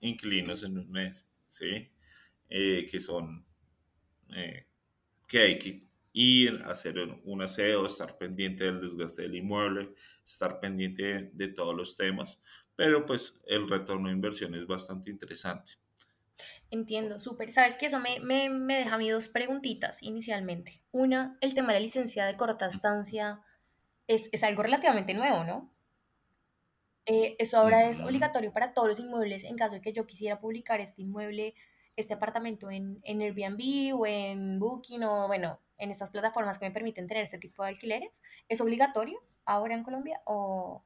inquilinos 0.00 0.62
en 0.62 0.78
un 0.78 0.90
mes, 0.90 1.30
¿sí? 1.48 1.90
Eh, 2.48 2.86
que 2.90 2.98
son, 2.98 3.44
eh, 4.34 4.66
que 5.28 5.38
hay 5.38 5.58
que 5.58 5.88
ir, 6.12 6.62
hacer 6.64 6.98
un 7.24 7.42
aseo, 7.42 7.86
estar 7.86 8.16
pendiente 8.16 8.64
del 8.64 8.80
desgaste 8.80 9.22
del 9.22 9.36
inmueble, 9.36 9.94
estar 10.24 10.58
pendiente 10.60 11.30
de, 11.32 11.48
todos 11.48 11.76
los 11.76 11.96
temas, 11.96 12.38
pero 12.74 13.04
pues 13.04 13.38
el 13.46 13.68
retorno 13.68 14.08
de 14.08 14.14
inversión 14.14 14.54
es 14.54 14.66
bastante 14.66 15.10
interesante. 15.10 15.72
Entiendo, 16.70 17.18
súper. 17.18 17.52
Sabes 17.52 17.76
que 17.76 17.86
eso 17.86 18.00
me, 18.00 18.20
me, 18.20 18.50
me, 18.50 18.76
deja 18.78 18.94
a 18.94 18.98
mí 18.98 19.08
dos 19.08 19.28
preguntitas 19.28 20.02
inicialmente. 20.02 20.82
Una, 20.92 21.38
el 21.40 21.54
tema 21.54 21.68
de 21.68 21.74
la 21.74 21.84
licencia 21.84 22.26
de 22.26 22.36
corta 22.36 22.66
estancia 22.66 23.40
es, 24.06 24.28
es 24.32 24.42
algo 24.44 24.62
relativamente 24.62 25.14
nuevo, 25.14 25.44
¿no? 25.44 25.72
Eh, 27.06 27.36
eso 27.38 27.58
ahora 27.58 27.88
es 27.88 28.00
obligatorio 28.00 28.52
para 28.52 28.74
todos 28.74 28.88
los 28.88 29.00
inmuebles 29.00 29.44
en 29.44 29.56
caso 29.56 29.76
de 29.76 29.80
que 29.80 29.92
yo 29.92 30.06
quisiera 30.06 30.40
publicar 30.40 30.80
este 30.80 31.02
inmueble, 31.02 31.54
este 31.94 32.14
apartamento 32.14 32.68
en, 32.68 32.98
en 33.04 33.20
Airbnb 33.20 33.96
o 33.96 34.06
en 34.06 34.58
Booking 34.58 35.04
o 35.04 35.28
bueno, 35.28 35.60
en 35.78 35.92
estas 35.92 36.10
plataformas 36.10 36.58
que 36.58 36.66
me 36.66 36.72
permiten 36.72 37.06
tener 37.06 37.22
este 37.22 37.38
tipo 37.38 37.62
de 37.62 37.68
alquileres. 37.70 38.22
¿Es 38.48 38.60
obligatorio 38.60 39.22
ahora 39.44 39.74
en 39.74 39.84
Colombia 39.84 40.20
o, 40.24 40.82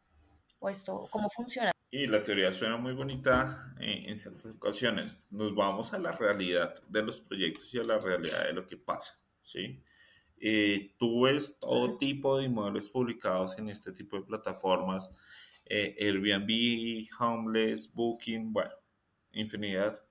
o 0.59 0.69
esto 0.69 1.09
cómo 1.11 1.31
funciona? 1.31 1.73
Y 1.91 2.07
la 2.07 2.23
teoría 2.23 2.53
suena 2.53 2.77
muy 2.77 2.93
bonita 2.93 3.75
eh, 3.81 4.05
en 4.07 4.17
ciertas 4.17 4.47
ocasiones. 4.47 5.21
Nos 5.31 5.55
vamos 5.55 5.93
a 5.93 5.99
la 5.99 6.13
realidad 6.13 6.75
de 6.89 7.03
los 7.03 7.21
proyectos 7.21 7.75
y 7.75 7.79
a 7.79 7.85
la 7.85 7.99
realidad 7.99 8.45
de 8.45 8.53
lo 8.53 8.67
que 8.67 8.77
pasa, 8.77 9.21
¿sí? 9.43 9.83
Eh, 10.43 10.95
tú 10.99 11.23
ves 11.23 11.59
todo 11.61 11.99
tipo 11.99 12.39
de 12.39 12.47
inmuebles 12.47 12.89
publicados 12.89 13.59
en 13.59 13.69
este 13.69 13.93
tipo 13.93 14.17
de 14.17 14.23
plataformas, 14.23 15.11
eh, 15.67 15.95
Airbnb, 16.01 17.07
Homeless, 17.19 17.93
Booking, 17.93 18.53
bueno, 18.53 18.73
infinidad. 19.33 20.03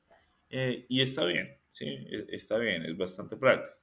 Eh, 0.49 0.85
y 0.87 1.01
está 1.01 1.25
bien, 1.25 1.57
¿sí? 1.71 1.85
E, 1.85 2.27
está 2.29 2.57
bien, 2.57 2.85
es 2.85 2.95
bastante 2.95 3.37
práctico. 3.37 3.77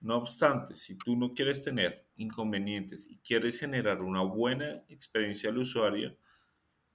No 0.00 0.16
obstante, 0.18 0.76
si 0.76 0.96
tú 0.96 1.16
no 1.16 1.34
quieres 1.34 1.64
tener 1.64 2.06
inconvenientes 2.16 3.06
y 3.10 3.18
quieres 3.18 3.58
generar 3.58 4.00
una 4.00 4.22
buena 4.22 4.84
experiencia 4.88 5.50
al 5.50 5.58
usuario, 5.58 6.16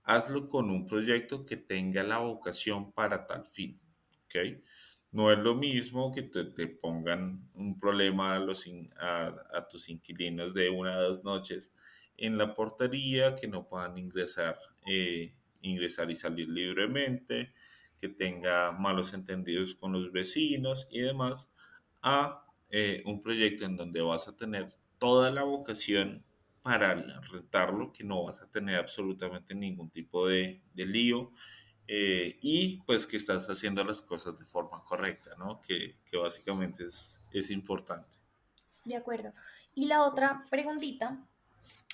hazlo 0.06 0.48
con 0.48 0.70
un 0.70 0.88
proyecto 0.88 1.46
que 1.46 1.58
tenga 1.58 2.04
la 2.04 2.20
vocación 2.20 2.92
para 2.94 3.26
tal 3.26 3.46
fin. 3.46 3.80
No 5.12 5.32
es 5.32 5.40
lo 5.40 5.56
mismo 5.56 6.12
que 6.12 6.24
te, 6.24 6.68
pongan 6.68 7.50
un 7.54 7.80
problema 7.80 8.36
a, 8.36 8.40
los 8.40 8.66
tus 9.70 9.90
inquilinos 9.90 10.54
de 10.54 10.70
una 10.70 10.98
o 10.98 11.04
dos 11.04 11.24
noches 11.24 11.74
en 12.18 12.38
la 12.38 12.54
portería, 12.54 13.36
que 13.36 13.48
no 13.48 13.68
puedan 13.68 13.98
ingresar, 13.98 14.60
eh, 14.86 15.34
ingresar 15.62 16.12
y 16.12 16.16
salir 16.16 16.50
libremente, 16.50 17.54
que 17.98 18.10
tenga 18.10 18.72
malos 18.74 19.14
entendidos 19.14 19.76
con 19.76 19.94
los 19.94 20.12
vecinos 20.12 20.88
y 20.92 21.00
demás, 21.00 21.52
a 22.02 22.46
eh, 22.70 23.02
un 23.06 23.22
proyecto 23.22 23.64
en 23.66 23.78
donde 23.78 24.02
vas 24.02 24.28
a 24.28 24.36
tener 24.36 24.76
toda 24.98 25.32
la 25.32 25.44
vocación 25.44 26.25
para 26.66 26.96
rentarlo, 27.32 27.94
que 27.94 28.04
no 28.04 28.24
vas 28.24 28.42
a 28.42 28.50
tener 28.50 28.78
absolutamente 28.78 29.54
ningún 29.54 29.92
tipo 29.92 30.28
de, 30.28 30.64
de 30.74 30.86
lío 30.88 31.32
eh, 31.88 32.40
y 32.42 32.82
pues 32.88 33.06
que 33.06 33.18
estás 33.18 33.48
haciendo 33.48 33.84
las 33.84 34.02
cosas 34.02 34.36
de 34.40 34.46
forma 34.46 34.84
correcta, 34.84 35.36
¿no? 35.38 35.62
Que, 35.62 36.00
que 36.10 36.18
básicamente 36.18 36.86
es, 36.86 37.22
es 37.32 37.52
importante. 37.52 38.18
De 38.84 38.96
acuerdo. 38.96 39.32
Y 39.76 39.86
la 39.86 40.02
otra 40.02 40.42
preguntita 40.50 41.20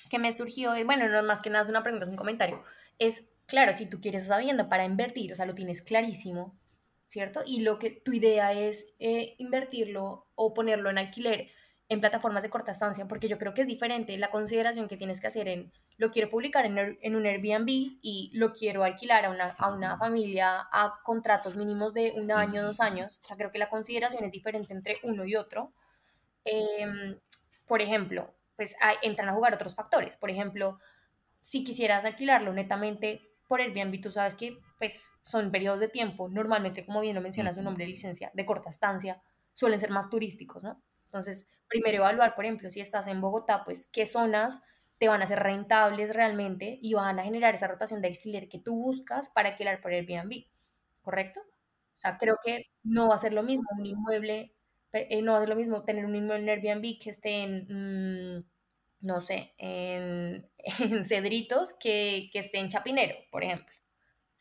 que 0.08 0.18
me 0.18 0.34
surgió, 0.34 0.72
bueno, 0.86 1.06
no 1.06 1.22
más 1.22 1.42
que 1.42 1.50
nada 1.50 1.64
es 1.64 1.68
una 1.68 1.82
pregunta, 1.82 2.06
es 2.06 2.10
un 2.10 2.16
comentario, 2.16 2.64
es, 2.98 3.26
claro, 3.44 3.76
si 3.76 3.84
tú 3.84 4.00
quieres 4.00 4.22
esa 4.22 4.38
vivienda 4.38 4.70
para 4.70 4.86
invertir, 4.86 5.34
o 5.34 5.36
sea, 5.36 5.44
lo 5.44 5.54
tienes 5.54 5.82
clarísimo, 5.82 6.58
¿cierto? 7.08 7.42
Y 7.44 7.60
lo 7.60 7.78
que 7.78 7.90
tu 7.90 8.14
idea 8.14 8.54
es 8.54 8.94
eh, 9.00 9.34
invertirlo 9.36 10.28
o 10.34 10.54
ponerlo 10.54 10.88
en 10.88 10.96
alquiler 10.96 11.50
en 11.92 12.00
plataformas 12.00 12.42
de 12.42 12.48
corta 12.48 12.72
estancia, 12.72 13.06
porque 13.06 13.28
yo 13.28 13.38
creo 13.38 13.52
que 13.52 13.62
es 13.62 13.66
diferente 13.66 14.16
la 14.16 14.30
consideración 14.30 14.88
que 14.88 14.96
tienes 14.96 15.20
que 15.20 15.26
hacer 15.26 15.46
en 15.46 15.70
lo 15.98 16.10
quiero 16.10 16.30
publicar 16.30 16.64
en, 16.64 17.16
un 17.16 17.26
Airbnb 17.26 17.68
y 17.68 18.30
lo 18.32 18.54
quiero 18.54 18.82
alquilar 18.82 19.26
a 19.26 19.30
una, 19.30 19.50
a 19.58 19.68
una, 19.68 19.98
familia 19.98 20.68
a 20.72 21.00
contratos 21.04 21.54
mínimos 21.54 21.92
de 21.92 22.14
un 22.16 22.32
año, 22.32 22.62
dos 22.62 22.80
años. 22.80 23.20
O 23.22 23.26
sea, 23.26 23.36
creo 23.36 23.52
que 23.52 23.58
la 23.58 23.68
consideración 23.68 24.24
es 24.24 24.32
diferente 24.32 24.72
entre 24.72 24.96
uno 25.02 25.26
y 25.26 25.36
otro. 25.36 25.74
Em, 26.44 27.18
por 27.66 27.82
ejemplo, 27.82 28.34
pues 28.56 28.74
entran 29.02 29.28
a 29.28 29.34
jugar 29.34 29.52
otros 29.52 29.74
factores. 29.74 30.16
Por 30.16 30.30
ejemplo, 30.30 30.78
si 31.40 31.62
quisieras 31.62 32.06
alquilarlo 32.06 32.54
netamente 32.54 33.20
por 33.48 33.60
Airbnb, 33.60 34.00
tú 34.00 34.10
sabes 34.10 34.34
que 34.34 34.58
pues 34.78 35.10
son 35.20 35.50
periodos 35.50 35.78
de 35.80 35.88
tiempo, 35.88 36.30
normalmente, 36.30 36.86
como 36.86 37.02
bien 37.02 37.14
lo 37.14 37.20
mencionas, 37.20 37.58
un 37.58 37.64
nombre 37.64 37.84
de 37.84 37.90
licencia 37.90 38.30
de 38.32 38.46
corta 38.46 38.70
estancia, 38.70 39.22
suelen 39.52 39.78
ser 39.78 39.90
más 39.90 40.08
turísticos, 40.08 40.64
¿no? 40.64 40.82
Entonces, 41.12 41.46
primero 41.68 41.98
evaluar, 41.98 42.34
por 42.34 42.46
ejemplo, 42.46 42.70
si 42.70 42.80
estás 42.80 43.06
en 43.06 43.20
Bogotá, 43.20 43.64
pues 43.64 43.86
qué 43.92 44.06
zonas 44.06 44.62
te 44.98 45.08
van 45.08 45.20
a 45.20 45.26
ser 45.26 45.40
rentables 45.40 46.14
realmente 46.14 46.78
y 46.80 46.94
van 46.94 47.18
a 47.18 47.24
generar 47.24 47.54
esa 47.54 47.68
rotación 47.68 48.00
de 48.00 48.08
alquiler 48.08 48.48
que 48.48 48.58
tú 48.58 48.74
buscas 48.74 49.28
para 49.28 49.50
alquilar 49.50 49.82
por 49.82 49.92
Airbnb, 49.92 50.46
¿correcto? 51.02 51.40
O 51.40 51.98
sea, 51.98 52.16
creo 52.16 52.36
que 52.42 52.70
no 52.82 53.08
va 53.08 53.16
a 53.16 53.18
ser 53.18 53.34
lo 53.34 53.42
mismo 53.42 53.68
un 53.78 53.84
inmueble, 53.84 54.54
eh, 54.94 55.20
no 55.20 55.32
va 55.32 55.38
a 55.38 55.40
ser 55.40 55.50
lo 55.50 55.56
mismo 55.56 55.84
tener 55.84 56.06
un 56.06 56.16
inmueble 56.16 56.50
en 56.50 56.58
Airbnb 56.58 56.98
que 56.98 57.10
esté 57.10 57.42
en, 57.42 58.38
mm, 58.38 58.44
no 59.00 59.20
sé, 59.20 59.52
en, 59.58 60.48
Cedritos 61.04 61.74
que, 61.74 62.30
que, 62.32 62.38
esté 62.38 62.58
en 62.58 62.70
Chapinero, 62.70 63.16
por 63.30 63.44
ejemplo. 63.44 63.74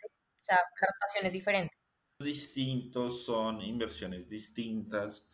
O 0.06 0.44
sea, 0.44 0.56
la 0.56 0.88
rotación 0.88 1.26
es 1.26 1.34
diferente. 1.34 1.74
Distintos, 2.20 3.26
son 3.26 3.62
inversiones 3.62 4.30
distintas, 4.30 5.26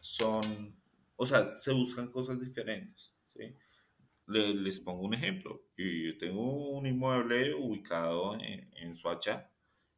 son 0.00 0.85
o 1.16 1.26
sea, 1.26 1.46
se 1.46 1.72
buscan 1.72 2.10
cosas 2.10 2.40
diferentes. 2.40 3.12
¿sí? 3.34 3.54
les 4.26 4.80
pongo 4.80 5.02
un 5.02 5.14
ejemplo. 5.14 5.62
Yo 5.76 6.18
tengo 6.18 6.70
un 6.70 6.86
inmueble 6.86 7.54
ubicado 7.54 8.34
en, 8.34 8.70
en 8.74 8.94
Suacha 8.94 9.50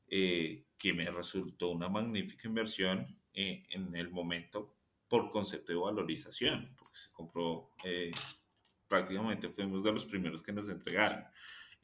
eh, 0.07 0.67
que 0.79 0.93
me 0.93 1.11
resultó 1.11 1.71
una 1.71 1.89
magnífica 1.89 2.49
inversión 2.49 3.19
eh, 3.33 3.67
en 3.71 3.95
el 3.97 4.11
momento 4.11 4.77
por 5.09 5.31
concepto 5.31 5.73
de 5.73 5.79
valorización, 5.79 6.75
porque 6.79 6.99
se 6.99 7.11
compró, 7.11 7.73
eh, 7.85 8.11
prácticamente 8.87 9.49
fuimos 9.49 9.83
de 9.83 9.93
los 9.93 10.05
primeros 10.05 10.43
que 10.43 10.53
nos 10.53 10.69
entregaron. 10.69 11.25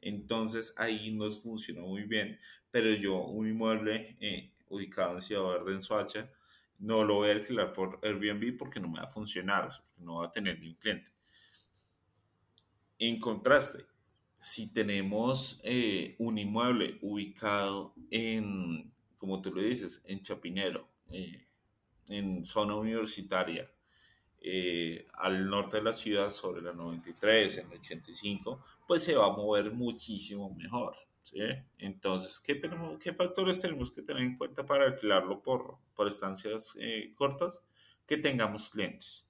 Entonces 0.01 0.73
ahí 0.77 1.11
nos 1.11 1.41
funcionó 1.41 1.81
muy 1.87 2.03
bien, 2.03 2.39
pero 2.69 2.93
yo 2.93 3.25
un 3.25 3.47
inmueble 3.47 4.17
ubicado 4.67 5.15
en 5.15 5.21
Ciudad 5.21 5.47
Verde, 5.49 5.73
en 5.73 5.81
Suacha, 5.81 6.31
no 6.79 7.03
lo 7.03 7.15
voy 7.15 7.29
a 7.29 7.33
alquilar 7.33 7.73
por 7.73 7.99
Airbnb 8.03 8.57
porque 8.57 8.79
no 8.79 8.87
me 8.87 8.99
va 8.99 9.05
a 9.05 9.07
funcionar, 9.07 9.69
no 9.97 10.17
va 10.17 10.27
a 10.27 10.31
tener 10.31 10.59
ni 10.59 10.69
un 10.69 10.75
cliente. 10.75 11.11
En 12.99 13.19
contraste, 13.19 13.85
si 14.37 14.71
tenemos 14.71 15.59
eh, 15.63 16.15
un 16.19 16.37
inmueble 16.37 16.99
ubicado 17.01 17.93
en, 18.11 18.93
como 19.17 19.41
tú 19.41 19.53
lo 19.53 19.61
dices, 19.61 20.03
en 20.07 20.21
Chapinero, 20.21 20.87
eh, 21.09 21.47
en 22.07 22.45
zona 22.45 22.75
universitaria, 22.75 23.69
eh, 24.39 25.07
al 25.15 25.49
norte 25.49 25.77
de 25.77 25.83
la 25.83 25.93
ciudad, 25.93 26.29
sobre 26.29 26.61
la 26.61 26.73
93, 26.73 27.57
en 27.57 27.69
la 27.69 27.75
85, 27.75 28.63
pues 28.87 29.03
se 29.03 29.15
va 29.15 29.25
a 29.25 29.35
mover 29.35 29.71
muchísimo 29.71 30.53
mejor. 30.53 30.95
Entonces, 31.77 32.39
¿qué, 32.39 32.55
tenemos, 32.55 32.99
¿qué 32.99 33.13
factores 33.13 33.59
tenemos 33.59 33.91
que 33.91 34.01
tener 34.01 34.23
en 34.23 34.35
cuenta 34.35 34.65
para 34.65 34.85
alquilarlo 34.85 35.41
por, 35.41 35.77
por 35.95 36.07
estancias 36.07 36.75
eh, 36.79 37.13
cortas? 37.15 37.63
Que 38.05 38.17
tengamos 38.17 38.69
clientes. 38.69 39.27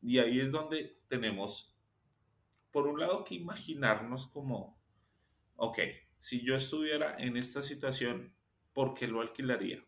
Y 0.00 0.18
ahí 0.18 0.40
es 0.40 0.52
donde 0.52 0.98
tenemos, 1.08 1.74
por 2.70 2.86
un 2.86 3.00
lado, 3.00 3.24
que 3.24 3.34
imaginarnos 3.34 4.26
como, 4.26 4.78
ok, 5.56 5.78
si 6.18 6.44
yo 6.44 6.54
estuviera 6.54 7.16
en 7.18 7.36
esta 7.36 7.62
situación, 7.62 8.34
¿por 8.72 8.94
qué 8.94 9.08
lo 9.08 9.20
alquilaría? 9.20 9.84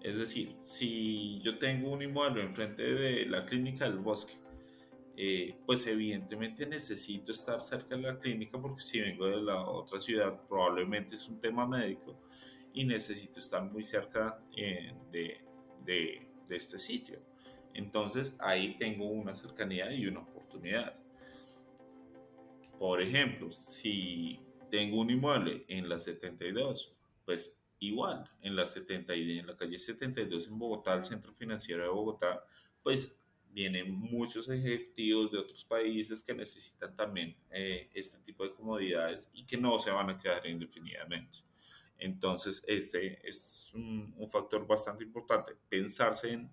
Es 0.00 0.16
decir, 0.16 0.56
si 0.64 1.40
yo 1.40 1.58
tengo 1.58 1.90
un 1.90 2.02
inmueble 2.02 2.42
enfrente 2.42 2.82
de 2.82 3.26
la 3.26 3.44
clínica 3.44 3.84
del 3.84 3.98
bosque, 3.98 4.34
eh, 5.22 5.54
pues 5.66 5.86
evidentemente 5.86 6.64
necesito 6.64 7.30
estar 7.30 7.60
cerca 7.60 7.94
de 7.94 8.00
la 8.00 8.18
clínica 8.18 8.58
porque 8.58 8.80
si 8.80 9.00
vengo 9.00 9.26
de 9.26 9.42
la 9.42 9.68
otra 9.68 10.00
ciudad 10.00 10.40
probablemente 10.48 11.14
es 11.14 11.28
un 11.28 11.38
tema 11.38 11.66
médico 11.66 12.18
y 12.72 12.86
necesito 12.86 13.38
estar 13.38 13.62
muy 13.62 13.82
cerca 13.82 14.42
eh, 14.56 14.94
de, 15.12 15.42
de 15.84 16.56
este 16.56 16.78
sitio. 16.78 17.18
Entonces 17.74 18.34
ahí 18.38 18.78
tengo 18.78 19.10
una 19.10 19.34
cercanía 19.34 19.92
y 19.92 20.06
una 20.06 20.20
oportunidad. 20.20 20.94
Por 22.78 23.02
ejemplo, 23.02 23.50
si 23.50 24.40
tengo 24.70 25.00
un 25.00 25.10
inmueble 25.10 25.66
en 25.68 25.86
la 25.86 25.98
72, 25.98 26.94
pues 27.26 27.60
igual, 27.78 28.24
en 28.40 28.56
la, 28.56 28.64
70, 28.64 29.12
en 29.12 29.46
la 29.46 29.54
calle 29.54 29.76
72 29.76 30.46
en 30.46 30.58
Bogotá, 30.58 30.94
el 30.94 31.02
Centro 31.02 31.30
Financiero 31.34 31.82
de 31.82 31.90
Bogotá, 31.90 32.42
pues 32.82 33.19
vienen 33.52 33.92
muchos 33.92 34.48
ejecutivos 34.48 35.32
de 35.32 35.38
otros 35.38 35.64
países 35.64 36.22
que 36.22 36.34
necesitan 36.34 36.94
también 36.94 37.36
eh, 37.50 37.90
este 37.94 38.18
tipo 38.18 38.44
de 38.44 38.50
comodidades 38.50 39.30
y 39.32 39.44
que 39.44 39.56
no 39.56 39.78
se 39.78 39.90
van 39.90 40.10
a 40.10 40.18
quedar 40.18 40.46
indefinidamente. 40.46 41.38
Entonces, 41.98 42.64
este 42.66 43.26
es 43.28 43.70
un, 43.74 44.14
un 44.16 44.28
factor 44.28 44.66
bastante 44.66 45.04
importante, 45.04 45.52
pensarse 45.68 46.32
en 46.32 46.50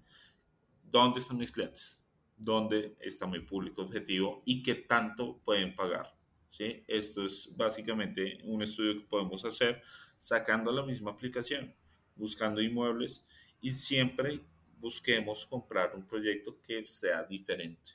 dónde 0.84 1.20
están 1.20 1.38
mis 1.38 1.52
clientes, 1.52 2.04
dónde 2.36 2.96
está 3.00 3.28
mi 3.28 3.40
público 3.40 3.84
objetivo 3.84 4.42
y 4.46 4.62
qué 4.62 4.76
tanto 4.76 5.40
pueden 5.46 5.76
pagar. 5.76 6.18
¿sí? 6.50 6.84
Esto 6.88 7.24
es 7.24 7.50
básicamente 7.56 8.40
un 8.44 8.62
estudio 8.62 8.96
que 8.96 9.08
podemos 9.08 9.44
hacer 9.46 9.82
sacando 10.18 10.72
la 10.72 10.84
misma 10.84 11.12
aplicación, 11.12 11.74
buscando 12.16 12.62
inmuebles 12.62 13.26
y 13.62 13.72
siempre 13.72 14.42
busquemos 14.80 15.46
comprar 15.46 15.96
un 15.96 16.06
proyecto 16.06 16.60
que 16.62 16.84
sea 16.84 17.24
diferente. 17.24 17.92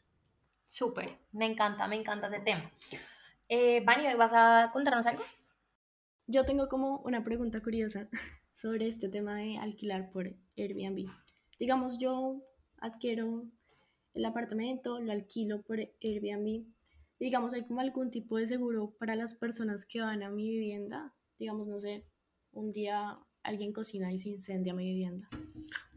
Súper, 0.67 1.19
me 1.33 1.47
encanta, 1.47 1.87
me 1.87 1.97
encanta 1.97 2.29
ese 2.29 2.41
tema. 2.41 2.71
Eh, 3.49 3.83
Vani, 3.85 4.15
¿vas 4.17 4.33
a 4.35 4.71
contarnos 4.73 5.07
algo? 5.07 5.23
Yo 6.27 6.45
tengo 6.45 6.69
como 6.69 6.99
una 7.01 7.23
pregunta 7.23 7.61
curiosa 7.61 8.09
sobre 8.55 8.89
este 8.89 9.09
tema 9.09 9.37
de 9.37 9.59
alquilar 9.59 10.11
por 10.11 10.35
Airbnb. 10.57 11.11
Digamos, 11.59 11.99
yo 11.99 12.43
adquiero 12.79 13.45
el 14.15 14.25
apartamento, 14.25 14.99
lo 14.99 15.13
alquilo 15.13 15.63
por 15.63 15.79
Airbnb. 15.79 16.65
Digamos, 17.19 17.55
¿hay 17.55 17.65
como 17.65 17.81
algún 17.81 18.11
tipo 18.11 18.37
de 18.37 18.47
seguro 18.47 18.95
para 18.99 19.15
las 19.15 19.35
personas 19.35 19.85
que 19.85 20.01
van 20.01 20.23
a 20.23 20.31
mi 20.31 20.49
vivienda? 20.49 21.15
Digamos, 21.39 21.69
no 21.69 21.79
sé, 21.79 22.05
un 22.53 22.73
día 22.73 23.19
alguien 23.43 23.73
cocina 23.73 24.13
y 24.13 24.19
se 24.19 24.29
incendia 24.29 24.75
mi 24.75 24.85
vivienda. 24.85 25.29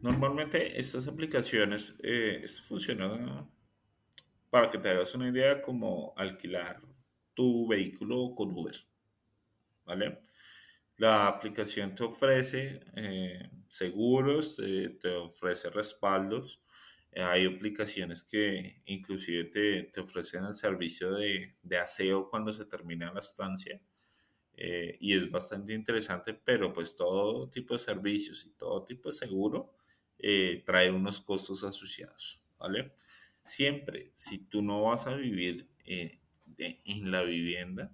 Normalmente 0.00 0.78
estas 0.78 1.06
aplicaciones 1.06 1.94
eh, 2.02 2.44
funcionan 2.62 3.48
para 4.50 4.70
que 4.70 4.78
te 4.78 4.88
hagas 4.88 5.14
una 5.14 5.28
idea 5.28 5.60
como 5.60 6.14
alquilar 6.16 6.80
tu 7.34 7.66
vehículo 7.66 8.34
con 8.34 8.50
Uber. 8.52 8.76
¿Vale? 9.84 10.20
La 10.96 11.28
aplicación 11.28 11.94
te 11.94 12.04
ofrece 12.04 12.80
eh, 12.96 13.50
seguros, 13.68 14.56
te 14.56 15.10
ofrece 15.10 15.70
respaldos. 15.70 16.62
hay 17.14 17.46
aplicaciones 17.46 18.24
que 18.24 18.82
inclusive 18.86 19.44
te, 19.44 19.82
te 19.84 20.00
ofrecen 20.00 20.44
el 20.44 20.54
servicio 20.54 21.12
de, 21.12 21.56
de 21.62 21.78
aseo 21.78 22.28
cuando 22.28 22.52
se 22.52 22.64
termina 22.64 23.12
la 23.12 23.20
estancia. 23.20 23.80
Eh, 24.56 24.96
y 25.00 25.14
es 25.14 25.30
bastante 25.30 25.74
interesante, 25.74 26.32
pero 26.32 26.72
pues 26.72 26.96
todo 26.96 27.48
tipo 27.50 27.74
de 27.74 27.78
servicios 27.78 28.46
y 28.46 28.50
todo 28.56 28.84
tipo 28.84 29.10
de 29.10 29.12
seguro 29.12 29.74
eh, 30.18 30.62
trae 30.64 30.90
unos 30.90 31.20
costos 31.20 31.62
asociados, 31.62 32.40
¿vale? 32.58 32.92
Siempre, 33.42 34.10
si 34.14 34.38
tú 34.38 34.62
no 34.62 34.84
vas 34.84 35.06
a 35.06 35.14
vivir 35.14 35.68
eh, 35.84 36.20
en 36.56 37.10
la 37.10 37.22
vivienda, 37.22 37.92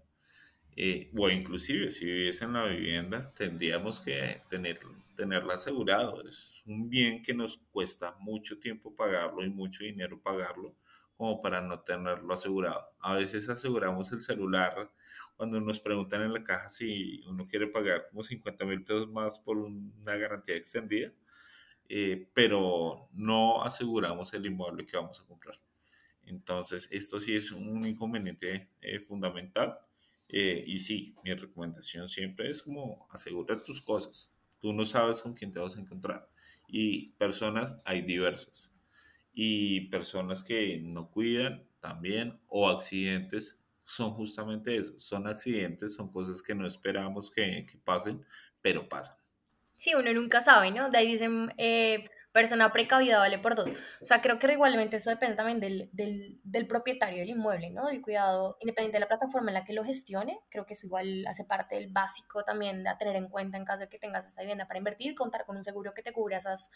o 1.19 1.29
inclusive 1.29 1.91
si 1.91 2.07
vives 2.07 2.41
en 2.41 2.55
la 2.55 2.65
vivienda, 2.65 3.33
tendríamos 3.35 4.01
que 4.01 4.41
tener, 4.49 4.79
tenerla 5.15 5.55
asegurado. 5.55 6.27
Es 6.27 6.63
un 6.65 6.89
bien 6.89 7.23
que 7.23 7.35
nos 7.35 7.59
cuesta 7.59 8.17
mucho 8.21 8.59
tiempo 8.59 8.95
pagarlo 8.97 9.45
y 9.45 9.51
mucho 9.51 9.85
dinero 9.85 10.19
pagarlo 10.23 10.75
como 11.23 11.41
para 11.41 11.61
no 11.61 11.79
tenerlo 11.83 12.35
asegurado. 12.35 12.85
A 12.99 13.15
veces 13.15 13.49
aseguramos 13.49 14.11
el 14.11 14.23
celular 14.23 14.91
cuando 15.37 15.61
nos 15.61 15.79
preguntan 15.79 16.23
en 16.23 16.33
la 16.33 16.43
caja 16.43 16.69
si 16.69 17.23
uno 17.29 17.47
quiere 17.47 17.69
pagar 17.69 18.09
como 18.11 18.25
50 18.25 18.65
mil 18.65 18.83
pesos 18.83 19.09
más 19.09 19.39
por 19.39 19.57
una 19.57 20.17
garantía 20.17 20.57
extendida, 20.57 21.13
eh, 21.89 22.29
pero 22.35 23.09
no 23.13 23.63
aseguramos 23.63 24.35
el 24.35 24.47
inmueble 24.47 24.85
que 24.85 24.97
vamos 24.97 25.21
a 25.21 25.25
comprar. 25.29 25.61
Entonces, 26.25 26.89
esto 26.91 27.21
sí 27.21 27.37
es 27.37 27.53
un 27.53 27.87
inconveniente 27.87 28.71
eh, 28.81 28.99
fundamental. 28.99 29.79
Eh, 30.29 30.65
y 30.67 30.81
sí, 30.81 31.15
mi 31.23 31.33
recomendación 31.35 32.09
siempre 32.09 32.51
es 32.51 32.65
como 32.65 33.07
asegurar 33.11 33.63
tus 33.63 33.81
cosas. 33.81 34.33
Tú 34.61 34.73
no 34.73 34.85
sabes 34.85 35.23
con 35.23 35.35
quién 35.35 35.53
te 35.53 35.61
vas 35.61 35.77
a 35.77 35.81
encontrar. 35.81 36.29
Y 36.67 37.11
personas 37.11 37.81
hay 37.85 38.03
diversas 38.03 38.72
y 39.33 39.89
personas 39.89 40.43
que 40.43 40.79
no 40.83 41.11
cuidan 41.11 41.65
también 41.81 42.39
o 42.49 42.69
accidentes 42.69 43.59
son 43.85 44.13
justamente 44.13 44.77
eso, 44.77 44.99
son 44.99 45.27
accidentes, 45.27 45.95
son 45.95 46.13
cosas 46.13 46.41
que 46.41 46.55
no 46.55 46.67
esperamos 46.67 47.31
que, 47.31 47.67
que 47.67 47.77
pasen, 47.79 48.25
pero 48.61 48.89
pasan. 48.89 49.17
Sí, 49.75 49.95
uno 49.95 50.13
nunca 50.13 50.41
sabe, 50.41 50.71
¿no? 50.71 50.91
De 50.91 50.99
ahí 50.99 51.09
dicen, 51.09 51.53
eh, 51.57 52.09
persona 52.33 52.73
precavida 52.73 53.19
vale 53.19 53.39
por 53.39 53.55
dos. 53.55 53.71
O 54.01 54.05
sea, 54.05 54.23
creo 54.23 54.39
que 54.39 54.51
igualmente 54.53 54.97
eso 54.97 55.11
depende 55.11 55.37
también 55.37 55.61
del, 55.61 55.91
del, 55.93 56.41
del, 56.43 56.67
propietario 56.67 57.21
del 57.21 57.31
inmueble, 57.31 57.71
¿no? 57.71 57.87
Del 57.87 58.01
cuidado, 58.01 58.57
independiente 58.61 58.97
de 58.97 59.01
la 59.01 59.09
plataforma 59.09 59.51
en 59.51 59.55
la 59.55 59.65
que 59.65 59.75
lo 59.75 59.85
gestione. 59.85 60.41
Creo 60.49 60.65
que 60.65 60.73
eso 60.73 60.87
igual 60.87 61.27
hace 61.27 61.45
parte 61.45 61.75
del 61.75 61.89
básico 61.89 62.43
también 62.43 62.87
a 62.89 62.97
tener 62.97 63.17
en 63.17 63.29
cuenta 63.29 63.59
en 63.59 63.65
caso 63.65 63.81
de 63.81 63.89
que 63.89 63.99
tengas 63.99 64.27
esta 64.27 64.41
vivienda 64.41 64.67
para 64.67 64.79
invertir, 64.79 65.15
contar 65.15 65.45
con 65.45 65.57
un 65.57 65.65
seguro 65.65 65.93
que 65.95 66.03
te 66.03 66.13
cubra 66.13 66.39
esas 66.39 66.71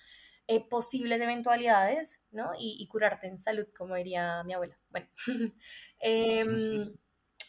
eh, 0.49 0.67
posibles 0.69 1.21
eventualidades, 1.21 2.21
¿no? 2.31 2.53
Y, 2.59 2.77
y, 2.79 2.89
curarte 2.89 3.27
en 3.27 3.39
salud, 3.39 3.67
como 3.77 3.95
diría 3.95 4.43
mi 4.45 4.55
abuela. 4.55 4.79
Bueno, 4.91 5.09
eh, 6.01 6.45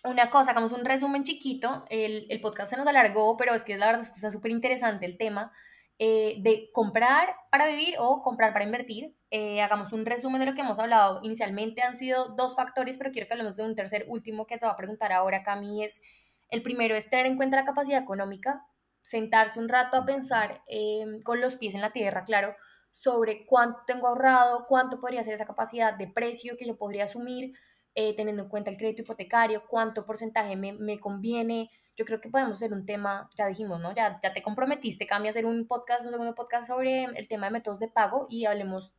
una 0.04 0.30
cosa, 0.30 0.52
hagamos 0.52 0.72
un 0.72 0.86
resumen 0.86 1.24
chiquito. 1.24 1.86
El, 1.90 2.28
el, 2.30 2.42
podcast 2.42 2.72
se 2.72 2.78
nos 2.78 2.88
alargó, 2.88 3.38
pero 3.38 3.54
es 3.54 3.64
que 3.64 3.78
la 3.78 3.88
verdad 3.88 4.04
está 4.04 4.32
súper 4.32 4.52
interesante 4.52 5.06
el 5.06 5.18
tema. 5.18 5.52
Eh, 6.00 6.36
de 6.42 6.70
comprar 6.74 7.28
para 7.50 7.66
vivir 7.66 7.96
o 7.98 8.22
comprar 8.22 8.54
para 8.54 8.66
invertir. 8.66 9.16
Eh, 9.32 9.62
hagamos 9.62 9.94
un 9.94 10.06
resumen 10.06 10.40
de 10.40 10.46
lo 10.46 10.54
que 10.54 10.62
hemos 10.62 10.78
hablado. 10.78 11.20
Inicialmente 11.24 11.82
han 11.82 11.98
sido 11.98 12.36
dos 12.36 12.56
factores, 12.56 13.00
pero 13.00 13.12
quiero 13.12 13.28
que 13.28 13.34
hablemos 13.34 13.58
de 13.58 13.64
un 13.64 13.76
tercer 13.76 14.06
último 14.08 14.46
que 14.46 14.60
te 14.60 14.68
va 14.68 14.74
a 14.74 14.78
preguntar 14.78 15.12
ahora, 15.12 15.42
Cami, 15.42 15.84
es 15.84 16.02
el 16.50 16.62
primero 16.62 16.96
es 16.96 17.10
tener 17.10 17.26
en 17.26 17.36
cuenta 17.36 17.58
la 17.58 17.66
capacidad 17.66 18.02
económica, 18.02 18.64
sentarse 19.02 19.60
un 19.60 19.70
rato 19.70 19.98
a 19.98 20.06
pensar 20.06 20.62
em, 20.68 21.22
con 21.24 21.42
los 21.42 21.56
pies 21.56 21.74
en 21.74 21.82
la 21.82 21.92
tierra, 21.92 22.24
claro, 22.26 22.56
sobre 22.92 23.46
cuánto 23.46 23.80
tengo 23.86 24.08
ahorrado, 24.08 24.66
cuánto 24.68 25.00
podría 25.00 25.24
ser 25.24 25.34
esa 25.34 25.46
capacidad 25.46 25.94
de 25.94 26.08
precio 26.08 26.58
que 26.58 26.66
yo 26.66 26.78
podría 26.78 27.06
asumir, 27.06 27.54
eh, 27.96 28.16
teniendo 28.16 28.44
en 28.44 28.50
cuenta 28.50 28.70
el 28.70 28.78
crédito 28.78 29.02
hipotecario, 29.02 29.64
cuánto 29.68 30.06
porcentaje 30.06 30.56
me, 30.56 30.74
me 30.74 31.00
conviene, 31.00 31.72
yo 31.96 32.06
creo 32.06 32.22
que 32.22 32.30
podemos 32.30 32.58
hacer 32.58 32.72
un 32.72 32.86
tema, 32.86 33.28
ya 33.36 33.48
dijimos, 33.48 33.80
¿no? 33.80 33.94
Ya, 33.96 34.20
ya 34.22 34.32
te 34.32 34.44
comprometiste, 34.44 35.08
cambia 35.08 35.30
a 35.30 35.32
hacer 35.32 35.48
un 35.48 35.66
podcast, 35.68 36.06
un 36.06 36.12
segundo 36.12 36.36
podcast 36.36 36.68
sobre 36.68 37.06
el 37.06 37.28
tema 37.28 37.48
de 37.48 37.54
métodos 37.54 37.80
de 37.80 37.88
pago 37.88 38.28
y 38.30 38.46
hablemos, 38.46 38.94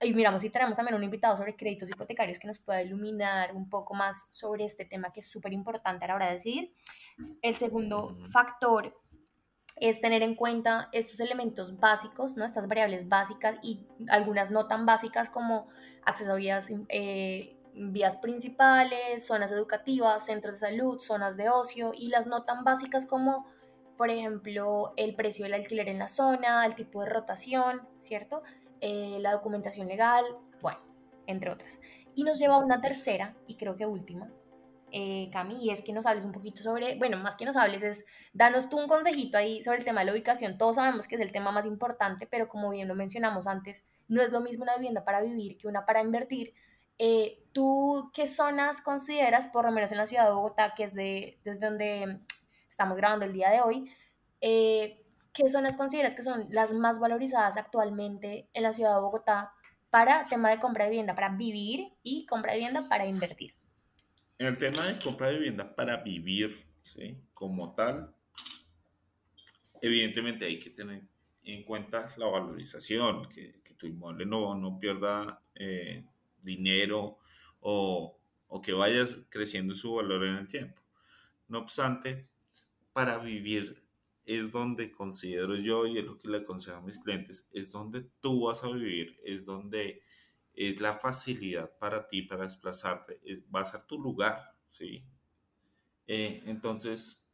y 0.00 0.12
miramos 0.12 0.42
si 0.42 0.50
tenemos 0.50 0.76
también 0.76 0.96
un 0.96 1.04
invitado 1.04 1.36
sobre 1.36 1.54
créditos 1.54 1.88
hipotecarios 1.88 2.40
que 2.40 2.48
nos 2.48 2.58
pueda 2.58 2.82
iluminar 2.82 3.54
un 3.54 3.70
poco 3.70 3.94
más 3.94 4.26
sobre 4.30 4.64
este 4.64 4.84
tema 4.84 5.12
que 5.12 5.20
es 5.20 5.26
súper 5.26 5.52
importante 5.52 6.04
a 6.04 6.08
la 6.08 6.16
hora 6.16 6.26
de 6.26 6.32
decidir. 6.32 6.74
El 7.42 7.54
segundo 7.54 8.18
factor 8.32 9.00
es 9.76 10.00
tener 10.00 10.22
en 10.22 10.34
cuenta 10.34 10.88
estos 10.92 11.20
elementos 11.20 11.78
básicos, 11.78 12.36
¿no? 12.36 12.44
Estas 12.44 12.68
variables 12.68 13.08
básicas 13.08 13.58
y 13.62 13.86
algunas 14.08 14.50
no 14.50 14.66
tan 14.66 14.86
básicas 14.86 15.28
como 15.28 15.68
acceso 16.04 16.32
a 16.32 16.36
vías 16.36 16.70
eh, 16.88 17.56
vías 17.74 18.16
principales, 18.18 19.26
zonas 19.26 19.50
educativas, 19.50 20.26
centros 20.26 20.60
de 20.60 20.68
salud, 20.68 21.00
zonas 21.00 21.36
de 21.36 21.48
ocio 21.48 21.92
y 21.94 22.08
las 22.08 22.26
no 22.26 22.44
tan 22.44 22.64
básicas 22.64 23.06
como, 23.06 23.46
por 23.96 24.10
ejemplo, 24.10 24.92
el 24.96 25.14
precio 25.14 25.44
del 25.44 25.54
alquiler 25.54 25.88
en 25.88 25.98
la 25.98 26.08
zona, 26.08 26.66
el 26.66 26.74
tipo 26.74 27.02
de 27.02 27.08
rotación, 27.08 27.82
¿cierto? 28.00 28.42
Eh, 28.80 29.18
la 29.20 29.32
documentación 29.32 29.86
legal, 29.86 30.24
bueno, 30.60 30.80
entre 31.26 31.50
otras. 31.50 31.78
Y 32.14 32.24
nos 32.24 32.38
lleva 32.38 32.56
a 32.56 32.58
una 32.58 32.80
tercera 32.80 33.34
y 33.46 33.56
creo 33.56 33.76
que 33.76 33.86
última, 33.86 34.30
eh, 34.92 35.30
Cami, 35.32 35.64
y 35.64 35.70
es 35.70 35.80
que 35.82 35.92
nos 35.92 36.06
hables 36.06 36.24
un 36.24 36.32
poquito 36.32 36.62
sobre, 36.62 36.96
bueno, 36.96 37.16
más 37.16 37.34
que 37.34 37.44
nos 37.44 37.56
hables 37.56 37.82
es, 37.82 38.04
danos 38.32 38.68
tú 38.68 38.78
un 38.78 38.88
consejito 38.88 39.38
ahí 39.38 39.62
sobre 39.62 39.78
el 39.78 39.84
tema 39.84 40.00
de 40.00 40.06
la 40.06 40.12
ubicación. 40.12 40.58
Todos 40.58 40.76
sabemos 40.76 41.06
que 41.06 41.14
es 41.14 41.20
el 41.20 41.32
tema 41.32 41.50
más 41.50 41.66
importante, 41.66 42.26
pero 42.26 42.48
como 42.48 42.70
bien 42.70 42.88
lo 42.88 42.94
mencionamos 42.94 43.46
antes, 43.46 43.84
no 44.08 44.22
es 44.22 44.30
lo 44.32 44.40
mismo 44.40 44.64
una 44.64 44.76
vivienda 44.76 45.04
para 45.04 45.22
vivir 45.22 45.56
que 45.56 45.66
una 45.66 45.86
para 45.86 46.02
invertir. 46.02 46.54
Eh, 46.98 47.42
¿Tú 47.52 48.10
qué 48.14 48.26
zonas 48.26 48.82
consideras, 48.82 49.48
por 49.48 49.64
lo 49.64 49.72
menos 49.72 49.90
en 49.92 49.98
la 49.98 50.06
ciudad 50.06 50.26
de 50.26 50.32
Bogotá, 50.32 50.74
que 50.74 50.84
es 50.84 50.94
de, 50.94 51.38
desde 51.44 51.66
donde 51.66 52.20
estamos 52.68 52.96
grabando 52.96 53.24
el 53.24 53.32
día 53.32 53.50
de 53.50 53.62
hoy, 53.62 53.90
eh, 54.40 55.02
qué 55.32 55.48
zonas 55.48 55.76
consideras 55.76 56.14
que 56.14 56.22
son 56.22 56.46
las 56.50 56.72
más 56.72 56.98
valorizadas 57.00 57.56
actualmente 57.56 58.48
en 58.52 58.62
la 58.62 58.72
ciudad 58.72 58.94
de 58.94 59.00
Bogotá 59.00 59.52
para 59.90 60.26
tema 60.26 60.50
de 60.50 60.58
compra 60.58 60.84
de 60.84 60.90
vivienda, 60.90 61.14
para 61.14 61.30
vivir 61.30 61.88
y 62.02 62.26
compra 62.26 62.52
de 62.52 62.58
vivienda 62.58 62.86
para 62.88 63.06
invertir? 63.06 63.54
En 64.42 64.48
el 64.48 64.58
tema 64.58 64.88
de 64.88 64.98
compra 64.98 65.28
de 65.28 65.34
vivienda 65.34 65.72
para 65.72 65.98
vivir, 65.98 66.66
¿sí? 66.82 67.16
como 67.32 67.76
tal, 67.76 68.12
evidentemente 69.80 70.46
hay 70.46 70.58
que 70.58 70.70
tener 70.70 71.04
en 71.44 71.62
cuenta 71.62 72.08
la 72.16 72.26
valorización, 72.26 73.28
que, 73.28 73.62
tu 73.76 73.86
inmueble 73.86 74.26
no, 74.26 74.56
no 74.56 74.80
pierda 74.80 75.44
eh, 75.54 76.04
dinero 76.42 77.18
o, 77.60 78.18
o 78.48 78.60
que 78.60 78.72
vayas 78.72 79.16
creciendo 79.28 79.76
su 79.76 79.94
valor 79.94 80.24
en 80.24 80.34
el 80.34 80.48
tiempo. 80.48 80.82
No 81.46 81.60
obstante, 81.60 82.28
para 82.92 83.18
vivir 83.18 83.84
es 84.24 84.50
donde 84.50 84.90
considero 84.90 85.54
yo, 85.54 85.86
y 85.86 85.98
es 85.98 86.04
lo 86.04 86.18
que 86.18 86.28
le 86.28 86.38
aconsejo 86.38 86.78
a 86.78 86.82
mis 86.82 86.98
clientes, 86.98 87.48
es 87.52 87.70
donde 87.70 88.08
tú 88.20 88.46
vas 88.46 88.64
a 88.64 88.72
vivir, 88.72 89.20
es 89.22 89.44
donde 89.44 90.02
es 90.54 90.80
la 90.80 90.92
facilidad 90.92 91.76
para 91.78 92.06
ti 92.06 92.22
para 92.22 92.44
desplazarte, 92.44 93.20
es, 93.24 93.42
va 93.44 93.60
a 93.60 93.64
ser 93.64 93.82
tu 93.82 93.98
lugar, 93.98 94.54
¿sí? 94.68 95.04
Eh, 96.06 96.42
entonces, 96.46 97.24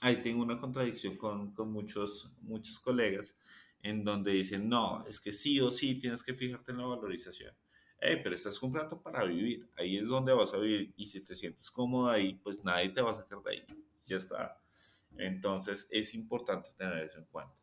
ahí 0.00 0.22
tengo 0.22 0.42
una 0.42 0.58
contradicción 0.58 1.16
con, 1.16 1.52
con, 1.54 1.70
muchos, 1.70 2.32
muchos 2.40 2.80
colegas 2.80 3.38
en 3.82 4.04
donde 4.04 4.32
dicen, 4.32 4.68
no, 4.68 5.04
es 5.06 5.20
que 5.20 5.32
sí 5.32 5.60
o 5.60 5.70
sí 5.70 5.98
tienes 5.98 6.22
que 6.22 6.34
fijarte 6.34 6.72
en 6.72 6.78
la 6.78 6.86
valorización. 6.86 7.54
pero 8.00 8.34
estás 8.34 8.58
comprando 8.58 9.00
para 9.00 9.24
vivir, 9.24 9.68
ahí 9.76 9.96
es 9.96 10.08
donde 10.08 10.32
vas 10.32 10.54
a 10.54 10.58
vivir 10.58 10.94
y 10.96 11.04
si 11.06 11.20
te 11.20 11.34
sientes 11.34 11.70
cómodo 11.70 12.10
ahí, 12.10 12.34
pues 12.34 12.64
nadie 12.64 12.90
te 12.90 13.02
va 13.02 13.12
a 13.12 13.14
sacar 13.14 13.42
de 13.42 13.50
ahí, 13.52 13.66
ya 14.04 14.16
está. 14.16 14.60
Entonces 15.16 15.88
es 15.90 16.14
importante 16.14 16.70
tener 16.76 17.04
eso 17.04 17.18
en 17.18 17.24
cuenta. 17.26 17.54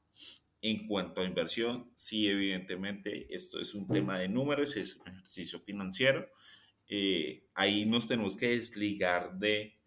En 0.67 0.87
cuanto 0.87 1.21
a 1.21 1.25
inversión, 1.25 1.91
sí, 1.93 2.27
evidentemente, 2.27 3.27
esto 3.29 3.59
es 3.59 3.75
un 3.75 3.87
tema 3.87 4.17
de 4.17 4.27
números, 4.27 4.75
es 4.77 4.95
un 4.95 5.09
ejercicio 5.09 5.59
financiero. 5.59 6.27
Eh, 6.87 7.45
ahí 7.53 7.85
nos 7.85 8.07
tenemos 8.07 8.35
que 8.35 8.47
desligar 8.47 9.37
de 9.37 9.77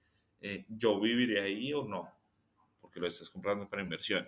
eh, 0.40 0.66
yo 0.68 1.00
viviré 1.00 1.40
ahí 1.40 1.72
o 1.72 1.82
no, 1.82 2.08
porque 2.80 3.00
lo 3.00 3.08
estás 3.08 3.28
comprando 3.28 3.68
para 3.68 3.82
inversión. 3.82 4.24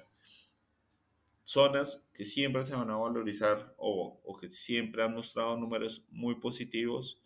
Zonas 1.44 2.10
que 2.12 2.24
siempre 2.24 2.64
se 2.64 2.74
van 2.74 2.90
a 2.90 2.96
valorizar 2.96 3.72
o, 3.76 4.20
o 4.24 4.36
que 4.36 4.50
siempre 4.50 5.04
han 5.04 5.14
mostrado 5.14 5.56
números 5.56 6.04
muy 6.10 6.34
positivos. 6.34 7.22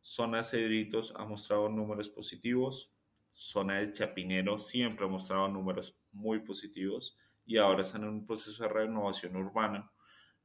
Zona 0.00 0.42
Cedritos 0.42 1.12
ha 1.14 1.26
mostrado 1.26 1.68
números 1.68 2.08
positivos 2.08 2.90
zona 3.30 3.80
de 3.80 3.92
Chapinero 3.92 4.58
siempre 4.58 5.04
ha 5.04 5.08
mostrado 5.08 5.46
números 5.46 5.94
muy 6.12 6.38
positivos 6.38 7.18
y 7.46 7.56
ahora 7.58 7.82
están 7.82 8.02
en 8.02 8.08
un 8.08 8.26
proceso 8.26 8.62
de 8.64 8.68
renovación 8.68 9.36
urbana, 9.36 9.90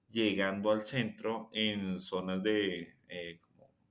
llegando 0.09 0.71
al 0.71 0.81
centro 0.81 1.49
en 1.51 1.99
zonas 1.99 2.43
de 2.43 2.95
eh, 3.07 3.39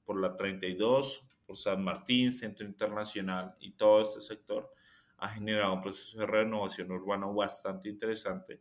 por 0.04 0.20
la 0.20 0.36
32, 0.36 1.24
por 1.46 1.56
San 1.56 1.82
Martín, 1.82 2.32
Centro 2.32 2.66
Internacional 2.66 3.54
y 3.60 3.72
todo 3.72 4.02
este 4.02 4.20
sector 4.20 4.72
ha 5.18 5.28
generado 5.28 5.74
un 5.74 5.82
proceso 5.82 6.18
de 6.18 6.26
renovación 6.26 6.90
urbana 6.90 7.26
bastante 7.26 7.88
interesante 7.88 8.60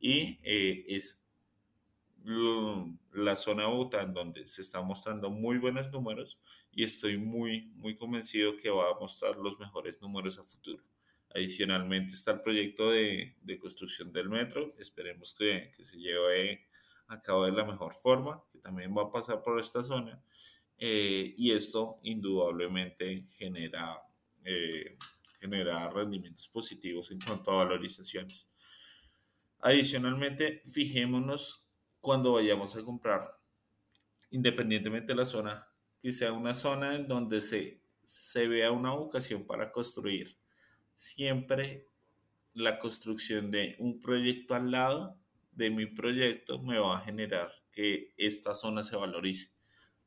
y 0.00 0.40
eh, 0.42 0.84
es 0.88 1.22
la 2.24 3.36
zona 3.36 3.62
de 3.62 3.68
Bogotá 3.68 4.02
en 4.02 4.12
donde 4.12 4.44
se 4.46 4.62
están 4.62 4.86
mostrando 4.86 5.30
muy 5.30 5.58
buenos 5.58 5.90
números 5.90 6.38
y 6.72 6.84
estoy 6.84 7.16
muy, 7.16 7.70
muy 7.76 7.96
convencido 7.96 8.56
que 8.56 8.70
va 8.70 8.90
a 8.90 8.98
mostrar 8.98 9.36
los 9.36 9.58
mejores 9.58 10.00
números 10.02 10.38
a 10.38 10.44
futuro. 10.44 10.82
Adicionalmente 11.32 12.14
está 12.14 12.32
el 12.32 12.40
proyecto 12.40 12.90
de, 12.90 13.36
de 13.40 13.58
construcción 13.58 14.12
del 14.12 14.28
metro, 14.28 14.74
esperemos 14.78 15.32
que, 15.32 15.70
se 15.78 15.96
lleve 15.96 16.66
a 17.06 17.22
cabo 17.22 17.44
de 17.44 17.52
la 17.52 17.64
mejor 17.64 17.94
forma, 17.94 18.42
que 18.50 18.58
también 18.58 18.96
va 18.96 19.02
a 19.02 19.12
pasar 19.12 19.40
por 19.42 19.60
esta 19.60 19.84
zona 19.84 20.20
eh, 20.76 21.34
y 21.36 21.52
esto 21.52 22.00
indudablemente 22.02 23.28
genera, 23.32 24.02
eh, 24.44 24.96
genera 25.38 25.88
rendimientos 25.90 26.48
positivos 26.48 27.12
en 27.12 27.20
cuanto 27.20 27.52
a 27.52 27.64
valorizaciones. 27.64 28.48
Adicionalmente, 29.60 30.62
fijémonos 30.64 31.64
cuando 32.00 32.32
vayamos 32.32 32.74
a 32.74 32.82
comprar, 32.82 33.24
independientemente 34.30 35.08
de 35.12 35.16
la 35.16 35.24
zona, 35.24 35.68
que 36.02 36.10
sea 36.10 36.32
una 36.32 36.54
zona 36.54 36.96
en 36.96 37.06
donde 37.06 37.40
se 37.40 38.48
vea 38.48 38.72
una 38.72 38.90
vocación 38.94 39.46
para 39.46 39.70
construir. 39.70 40.39
Siempre 41.00 41.88
la 42.52 42.78
construcción 42.78 43.50
de 43.50 43.74
un 43.78 44.02
proyecto 44.02 44.54
al 44.54 44.70
lado 44.70 45.18
de 45.50 45.70
mi 45.70 45.86
proyecto 45.86 46.60
me 46.60 46.78
va 46.78 46.98
a 46.98 47.00
generar 47.00 47.50
que 47.72 48.12
esta 48.18 48.54
zona 48.54 48.82
se 48.82 48.96
valorice, 48.96 49.50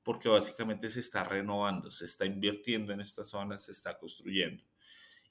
porque 0.04 0.30
básicamente 0.30 0.90
se 0.90 1.00
está 1.00 1.24
renovando, 1.24 1.90
se 1.90 2.06
está 2.06 2.28
invirtiendo 2.28 2.94
en 2.94 3.02
esta 3.02 3.24
zona, 3.24 3.58
se 3.58 3.72
está 3.72 3.98
construyendo. 3.98 4.64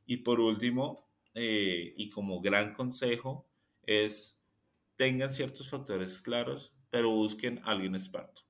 Y 0.05 0.17
por 0.17 0.41
último, 0.41 1.09
eh, 1.33 1.95
y 1.97 2.11
como 2.11 2.41
gran 2.41 2.75
consejo, 2.75 3.49
es 3.85 4.43
tengan 4.97 5.31
ciertos 5.31 5.71
factores 5.71 6.21
claros, 6.23 6.75
pero 6.91 7.11
busquen 7.11 7.61
a 7.61 7.71
alguien 7.71 7.95
experto. 7.95 8.43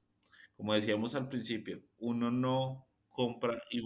Como 0.56 0.72
decíamos 0.72 1.14
al 1.14 1.28
principio, 1.28 1.82
uno 1.98 2.30
no 2.30 2.88
compra 3.10 3.62
y 3.70 3.82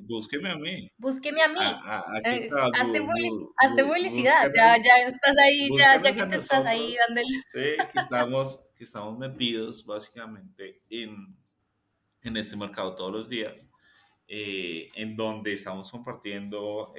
búsqueme 0.00 0.50
a 0.50 0.56
mí. 0.56 0.90
Búsqueme 0.96 1.42
a 1.42 1.48
mí. 1.48 1.58
aquí 1.60 2.30
eh, 2.30 2.34
está. 2.36 2.66
hazte, 2.74 3.84
publicidad. 3.84 4.50
Ya, 4.54 4.76
ya 4.76 5.08
estás 5.08 5.36
ahí, 5.38 5.68
ya, 5.76 6.00
ya 6.02 6.28
que 6.28 6.36
estás 6.36 6.64
ahí 6.64 6.96
dándole. 7.06 7.28
Sí, 7.48 7.92
que 7.92 7.98
estamos, 7.98 8.64
que 8.76 8.84
estamos 8.84 9.18
metidos 9.18 9.84
básicamente 9.84 10.82
en, 10.90 11.36
en 12.22 12.36
este 12.36 12.56
mercado 12.56 12.94
todos 12.94 13.12
los 13.12 13.28
días. 13.28 13.68
Eh, 14.28 14.90
en 14.94 15.16
donde 15.16 15.52
estamos 15.52 15.90
compartiendo, 15.90 16.94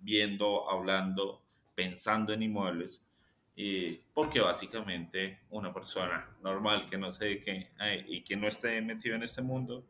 viendo, 0.00 0.68
hablando, 0.68 1.44
pensando 1.74 2.32
en 2.32 2.42
inmuebles 2.42 3.06
porque 4.14 4.40
básicamente 4.40 5.40
una 5.50 5.72
persona 5.72 6.36
normal 6.42 6.88
que 6.88 6.96
no 6.96 7.12
sé 7.12 7.38
qué 7.38 7.70
y 8.08 8.22
que 8.22 8.36
no 8.36 8.48
esté 8.48 8.80
metido 8.80 9.14
en 9.14 9.22
este 9.22 9.42
mundo 9.42 9.84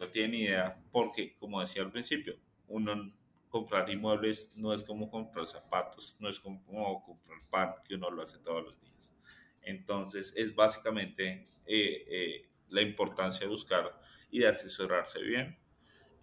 no 0.00 0.08
tiene 0.08 0.28
ni 0.28 0.42
idea, 0.44 0.82
porque 0.90 1.36
como 1.36 1.60
decía 1.60 1.82
al 1.82 1.92
principio, 1.92 2.34
uno 2.68 3.12
comprar 3.50 3.90
inmuebles 3.90 4.50
no 4.56 4.72
es 4.72 4.82
como 4.82 5.10
comprar 5.10 5.44
zapatos, 5.44 6.16
no 6.18 6.28
es 6.28 6.40
como 6.40 6.64
comprar 7.04 7.38
pan 7.50 7.74
que 7.86 7.96
uno 7.96 8.10
lo 8.10 8.22
hace 8.22 8.38
todos 8.38 8.64
los 8.64 8.80
días. 8.80 9.14
Entonces 9.60 10.32
es 10.36 10.54
básicamente 10.54 11.48
eh, 11.66 12.04
eh, 12.08 12.48
la 12.68 12.80
importancia 12.80 13.40
de 13.40 13.48
buscar 13.48 14.00
y 14.30 14.38
de 14.38 14.48
asesorarse 14.48 15.20
bien, 15.20 15.58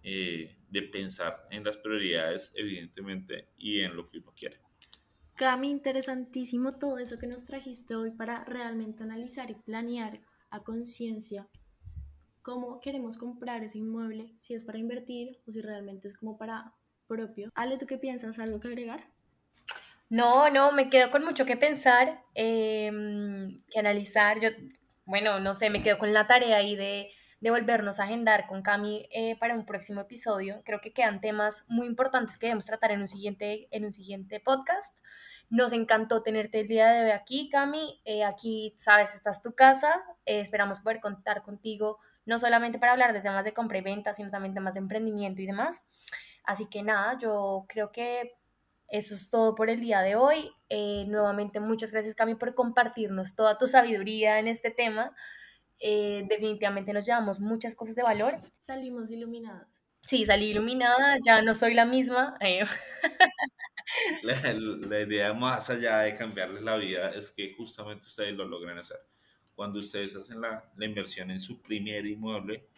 eh, 0.02 0.56
de 0.68 0.82
pensar 0.82 1.46
en 1.50 1.62
las 1.62 1.76
prioridades 1.76 2.52
evidentemente 2.56 3.50
y 3.56 3.80
en 3.80 3.94
lo 3.94 4.06
que 4.06 4.18
uno 4.18 4.32
quiere. 4.34 4.60
Cami, 5.36 5.70
interesantísimo 5.70 6.78
todo 6.78 6.98
eso 6.98 7.16
que 7.16 7.28
nos 7.28 7.44
trajiste 7.44 7.94
hoy 7.94 8.10
para 8.10 8.42
realmente 8.42 9.04
analizar 9.04 9.50
y 9.52 9.54
planear 9.54 10.20
a 10.50 10.64
conciencia 10.64 11.48
cómo 12.48 12.80
queremos 12.80 13.18
comprar 13.18 13.62
ese 13.62 13.76
inmueble, 13.76 14.32
si 14.38 14.54
es 14.54 14.64
para 14.64 14.78
invertir 14.78 15.38
o 15.46 15.50
si 15.50 15.60
realmente 15.60 16.08
es 16.08 16.16
como 16.16 16.38
para 16.38 16.72
propio. 17.06 17.50
Ale, 17.54 17.76
¿tú 17.76 17.86
qué 17.86 17.98
piensas? 17.98 18.38
¿Algo 18.38 18.58
que 18.58 18.68
agregar? 18.68 19.04
No, 20.08 20.48
no, 20.48 20.72
me 20.72 20.88
quedo 20.88 21.10
con 21.10 21.26
mucho 21.26 21.44
que 21.44 21.58
pensar, 21.58 22.22
em, 22.32 23.62
que 23.70 23.78
analizar. 23.78 24.40
Yo, 24.40 24.48
bueno, 25.04 25.40
no 25.40 25.52
sé, 25.52 25.68
me 25.68 25.82
quedo 25.82 25.98
con 25.98 26.14
la 26.14 26.26
tarea 26.26 26.56
ahí 26.56 26.74
de, 26.74 27.10
de 27.42 27.50
volvernos 27.50 28.00
a 28.00 28.04
agendar 28.04 28.46
con 28.46 28.62
Cami 28.62 29.06
eh, 29.12 29.36
para 29.38 29.54
un 29.54 29.66
próximo 29.66 30.00
episodio. 30.00 30.62
Creo 30.64 30.80
que 30.80 30.94
quedan 30.94 31.20
temas 31.20 31.66
muy 31.68 31.86
importantes 31.86 32.38
que 32.38 32.46
debemos 32.46 32.64
tratar 32.64 32.92
en 32.92 33.02
un 33.02 33.08
siguiente, 33.08 33.68
en 33.72 33.84
un 33.84 33.92
siguiente 33.92 34.40
podcast. 34.40 34.96
Nos 35.50 35.72
encantó 35.72 36.22
tenerte 36.22 36.60
el 36.60 36.68
día 36.68 36.88
de 36.92 37.04
hoy 37.04 37.10
aquí, 37.10 37.50
Cami. 37.50 38.00
Eh, 38.06 38.24
aquí, 38.24 38.72
sabes, 38.78 39.14
esta 39.14 39.32
es 39.32 39.42
tu 39.42 39.54
casa. 39.54 40.02
Eh, 40.24 40.40
esperamos 40.40 40.80
poder 40.80 41.00
contar 41.00 41.42
contigo, 41.42 41.98
no 42.28 42.38
solamente 42.38 42.78
para 42.78 42.92
hablar 42.92 43.12
de 43.12 43.20
temas 43.20 43.44
de 43.44 43.52
compra 43.52 43.78
y 43.78 43.80
venta, 43.80 44.14
sino 44.14 44.30
también 44.30 44.54
temas 44.54 44.74
de 44.74 44.80
emprendimiento 44.80 45.42
y 45.42 45.46
demás. 45.46 45.82
Así 46.44 46.66
que 46.66 46.82
nada, 46.82 47.18
yo 47.18 47.66
creo 47.68 47.90
que 47.90 48.36
eso 48.88 49.14
es 49.14 49.30
todo 49.30 49.54
por 49.54 49.70
el 49.70 49.80
día 49.80 50.00
de 50.02 50.14
hoy. 50.14 50.52
Eh, 50.68 51.04
nuevamente, 51.08 51.58
muchas 51.60 51.90
gracias, 51.90 52.14
Cami, 52.14 52.34
por 52.34 52.54
compartirnos 52.54 53.34
toda 53.34 53.58
tu 53.58 53.66
sabiduría 53.66 54.38
en 54.38 54.48
este 54.48 54.70
tema. 54.70 55.14
definitivamente 55.80 56.92
nos 56.92 57.06
llevamos 57.06 57.40
muchas 57.40 57.74
cosas 57.74 57.96
de 57.96 58.02
valor. 58.02 58.38
Salimos 58.60 59.10
iluminadas. 59.10 59.82
Sí, 60.06 60.24
salí 60.24 60.50
iluminada, 60.50 61.18
ya 61.22 61.42
no 61.42 61.54
soy 61.54 61.74
la 61.74 61.84
misma. 61.84 62.38
la, 64.22 65.00
idea 65.00 65.34
más 65.34 65.68
allá 65.70 65.98
de 65.98 66.14
cambiarles 66.14 66.62
la 66.62 66.76
vida 66.76 67.10
es 67.10 67.30
que 67.30 67.52
justamente 67.54 68.06
ustedes 68.06 68.34
lo 68.34 68.46
logren 68.46 68.78
hacer. 68.78 68.98
Cuando 69.58 69.80
ustedes 69.80 70.14
hacen 70.14 70.40
la, 70.40 70.70
la 70.76 70.84
inversión 70.84 71.32
en 71.32 71.40
su 71.40 71.60
primer 71.60 72.06
inmueble, 72.06 72.68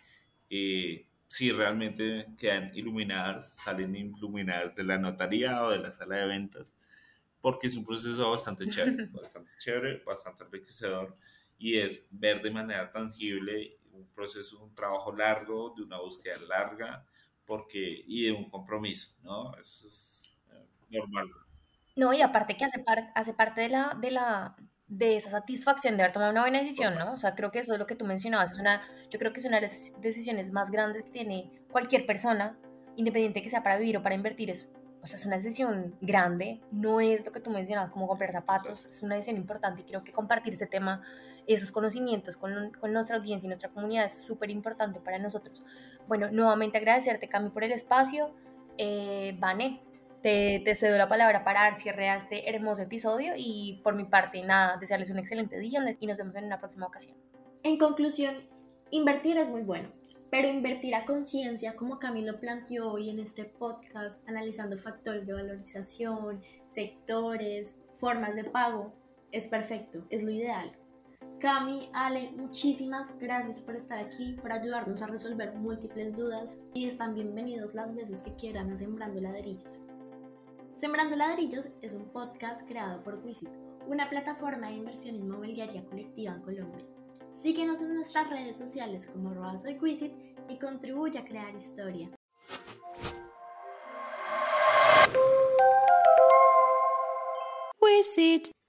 eh, 0.48 1.04
si 1.28 1.52
realmente 1.52 2.28
quedan 2.38 2.74
iluminadas, 2.74 3.56
salen 3.56 3.94
iluminadas 3.94 4.74
de 4.74 4.84
la 4.84 4.96
notaría 4.96 5.62
o 5.62 5.70
de 5.70 5.78
la 5.78 5.92
sala 5.92 6.16
de 6.16 6.26
ventas, 6.26 6.74
porque 7.42 7.66
es 7.66 7.76
un 7.76 7.84
proceso 7.84 8.30
bastante 8.30 8.66
chévere, 8.66 9.08
bastante 9.12 9.52
chévere, 9.58 10.02
bastante 10.06 10.44
enriquecedor 10.44 11.18
y 11.58 11.76
es 11.76 12.08
ver 12.12 12.40
de 12.40 12.50
manera 12.50 12.90
tangible 12.90 13.76
un 13.92 14.06
proceso, 14.14 14.64
un 14.64 14.74
trabajo 14.74 15.14
largo, 15.14 15.74
de 15.76 15.82
una 15.82 16.00
búsqueda 16.00 16.40
larga, 16.48 17.04
porque 17.44 18.04
y 18.06 18.24
de 18.24 18.32
un 18.32 18.48
compromiso, 18.48 19.18
¿no? 19.22 19.54
Eso 19.58 19.86
es 19.86 20.34
normal. 20.88 21.28
No, 21.94 22.14
y 22.14 22.22
aparte 22.22 22.56
que 22.56 22.64
hace, 22.64 22.82
hace 23.14 23.34
parte 23.34 23.60
de 23.60 23.68
la, 23.68 23.98
de 24.00 24.12
la, 24.12 24.56
de 24.90 25.16
esa 25.16 25.30
satisfacción 25.30 25.96
de 25.96 26.02
haber 26.02 26.12
tomado 26.12 26.32
una 26.32 26.42
buena 26.42 26.58
decisión, 26.58 26.98
¿no? 26.98 27.12
O 27.12 27.16
sea, 27.16 27.36
creo 27.36 27.52
que 27.52 27.60
eso 27.60 27.72
es 27.72 27.78
lo 27.78 27.86
que 27.86 27.94
tú 27.94 28.04
mencionabas, 28.04 28.50
es 28.50 28.58
una, 28.58 28.82
yo 29.08 29.18
creo 29.20 29.32
que 29.32 29.38
es 29.38 29.46
una 29.46 29.56
de 29.56 29.62
las 29.62 29.94
decisiones 30.02 30.50
más 30.50 30.70
grandes 30.70 31.04
que 31.04 31.10
tiene 31.10 31.50
cualquier 31.70 32.06
persona, 32.06 32.58
independiente 32.96 33.40
que 33.40 33.48
sea 33.48 33.62
para 33.62 33.78
vivir 33.78 33.96
o 33.96 34.02
para 34.02 34.16
invertir, 34.16 34.50
es, 34.50 34.68
o 35.00 35.06
sea, 35.06 35.16
es 35.16 35.24
una 35.24 35.36
decisión 35.36 35.94
grande, 36.00 36.60
no 36.72 37.00
es 37.00 37.24
lo 37.24 37.30
que 37.30 37.38
tú 37.40 37.50
mencionabas, 37.50 37.92
como 37.92 38.08
comprar 38.08 38.32
zapatos, 38.32 38.84
es 38.86 39.00
una 39.02 39.14
decisión 39.14 39.36
importante 39.36 39.82
y 39.82 39.84
creo 39.84 40.02
que 40.02 40.12
compartir 40.12 40.52
este 40.52 40.66
tema, 40.66 41.02
esos 41.46 41.70
conocimientos 41.70 42.36
con, 42.36 42.72
con 42.72 42.92
nuestra 42.92 43.16
audiencia 43.16 43.46
y 43.46 43.48
nuestra 43.48 43.70
comunidad 43.70 44.06
es 44.06 44.20
súper 44.20 44.50
importante 44.50 44.98
para 44.98 45.20
nosotros. 45.20 45.62
Bueno, 46.08 46.30
nuevamente 46.32 46.78
agradecerte, 46.78 47.28
Cami, 47.28 47.50
por 47.50 47.62
el 47.62 47.70
espacio. 47.72 48.34
Eh, 48.76 49.36
Vane, 49.38 49.80
te, 50.22 50.74
cedo 50.74 50.96
la 50.98 51.08
palabra 51.08 51.44
para 51.44 51.62
dar 51.62 51.76
cierre 51.76 52.08
a 52.08 52.16
este 52.16 52.48
hermoso 52.48 52.82
episodio 52.82 53.34
y 53.36 53.80
por 53.82 53.94
mi 53.94 54.04
parte, 54.04 54.42
nada, 54.42 54.76
desearles 54.76 55.10
un 55.10 55.18
excelente 55.18 55.58
día 55.58 55.80
y 55.98 56.06
nos 56.06 56.18
vemos 56.18 56.34
en 56.36 56.44
una 56.44 56.58
próxima 56.58 56.86
ocasión. 56.86 57.16
En 57.62 57.78
conclusión, 57.78 58.34
invertir 58.90 59.36
es 59.38 59.50
muy 59.50 59.62
bueno, 59.62 59.90
pero 60.30 60.48
invertir 60.48 60.94
a 60.94 61.04
conciencia, 61.04 61.76
como 61.76 61.98
Camilo 61.98 62.38
planteó 62.38 62.92
hoy 62.92 63.10
en 63.10 63.18
este 63.18 63.44
podcast, 63.44 64.26
analizando 64.28 64.76
factores 64.76 65.26
de 65.26 65.34
valorización, 65.34 66.42
sectores, 66.66 67.76
formas 67.98 68.34
de 68.34 68.44
pago, 68.44 68.92
es 69.32 69.48
perfecto, 69.48 70.06
es 70.10 70.22
lo 70.22 70.30
ideal. 70.30 70.72
Cami, 71.38 71.88
Ale, 71.94 72.32
muchísimas 72.32 73.16
gracias 73.18 73.60
por 73.60 73.74
estar 73.74 73.98
aquí, 73.98 74.36
por 74.42 74.52
ayudarnos 74.52 75.00
a 75.00 75.06
resolver 75.06 75.54
múltiples 75.54 76.14
dudas 76.14 76.58
y 76.74 76.86
están 76.86 77.14
bienvenidos 77.14 77.74
las 77.74 77.94
veces 77.94 78.20
que 78.20 78.34
quieran 78.34 78.70
a 78.70 78.76
Sembrando 78.76 79.20
Ladrillos. 79.20 79.80
Sembrando 80.74 81.16
Ladrillos 81.16 81.68
es 81.82 81.94
un 81.94 82.10
podcast 82.10 82.66
creado 82.66 83.02
por 83.02 83.22
Quisit, 83.22 83.50
una 83.86 84.08
plataforma 84.08 84.68
de 84.68 84.74
inversión 84.74 85.16
inmobiliaria 85.16 85.84
colectiva 85.84 86.32
en 86.32 86.42
Colombia. 86.42 86.86
Síguenos 87.32 87.80
en 87.80 87.94
nuestras 87.94 88.30
redes 88.30 88.56
sociales 88.56 89.06
como 89.06 89.30
arroba 89.30 89.58
soy 89.58 89.78
Quisit 89.78 90.12
y 90.48 90.58
contribuye 90.58 91.18
a 91.18 91.24
crear 91.24 91.54
historia. 91.54 92.10
Quisit. 97.80 98.59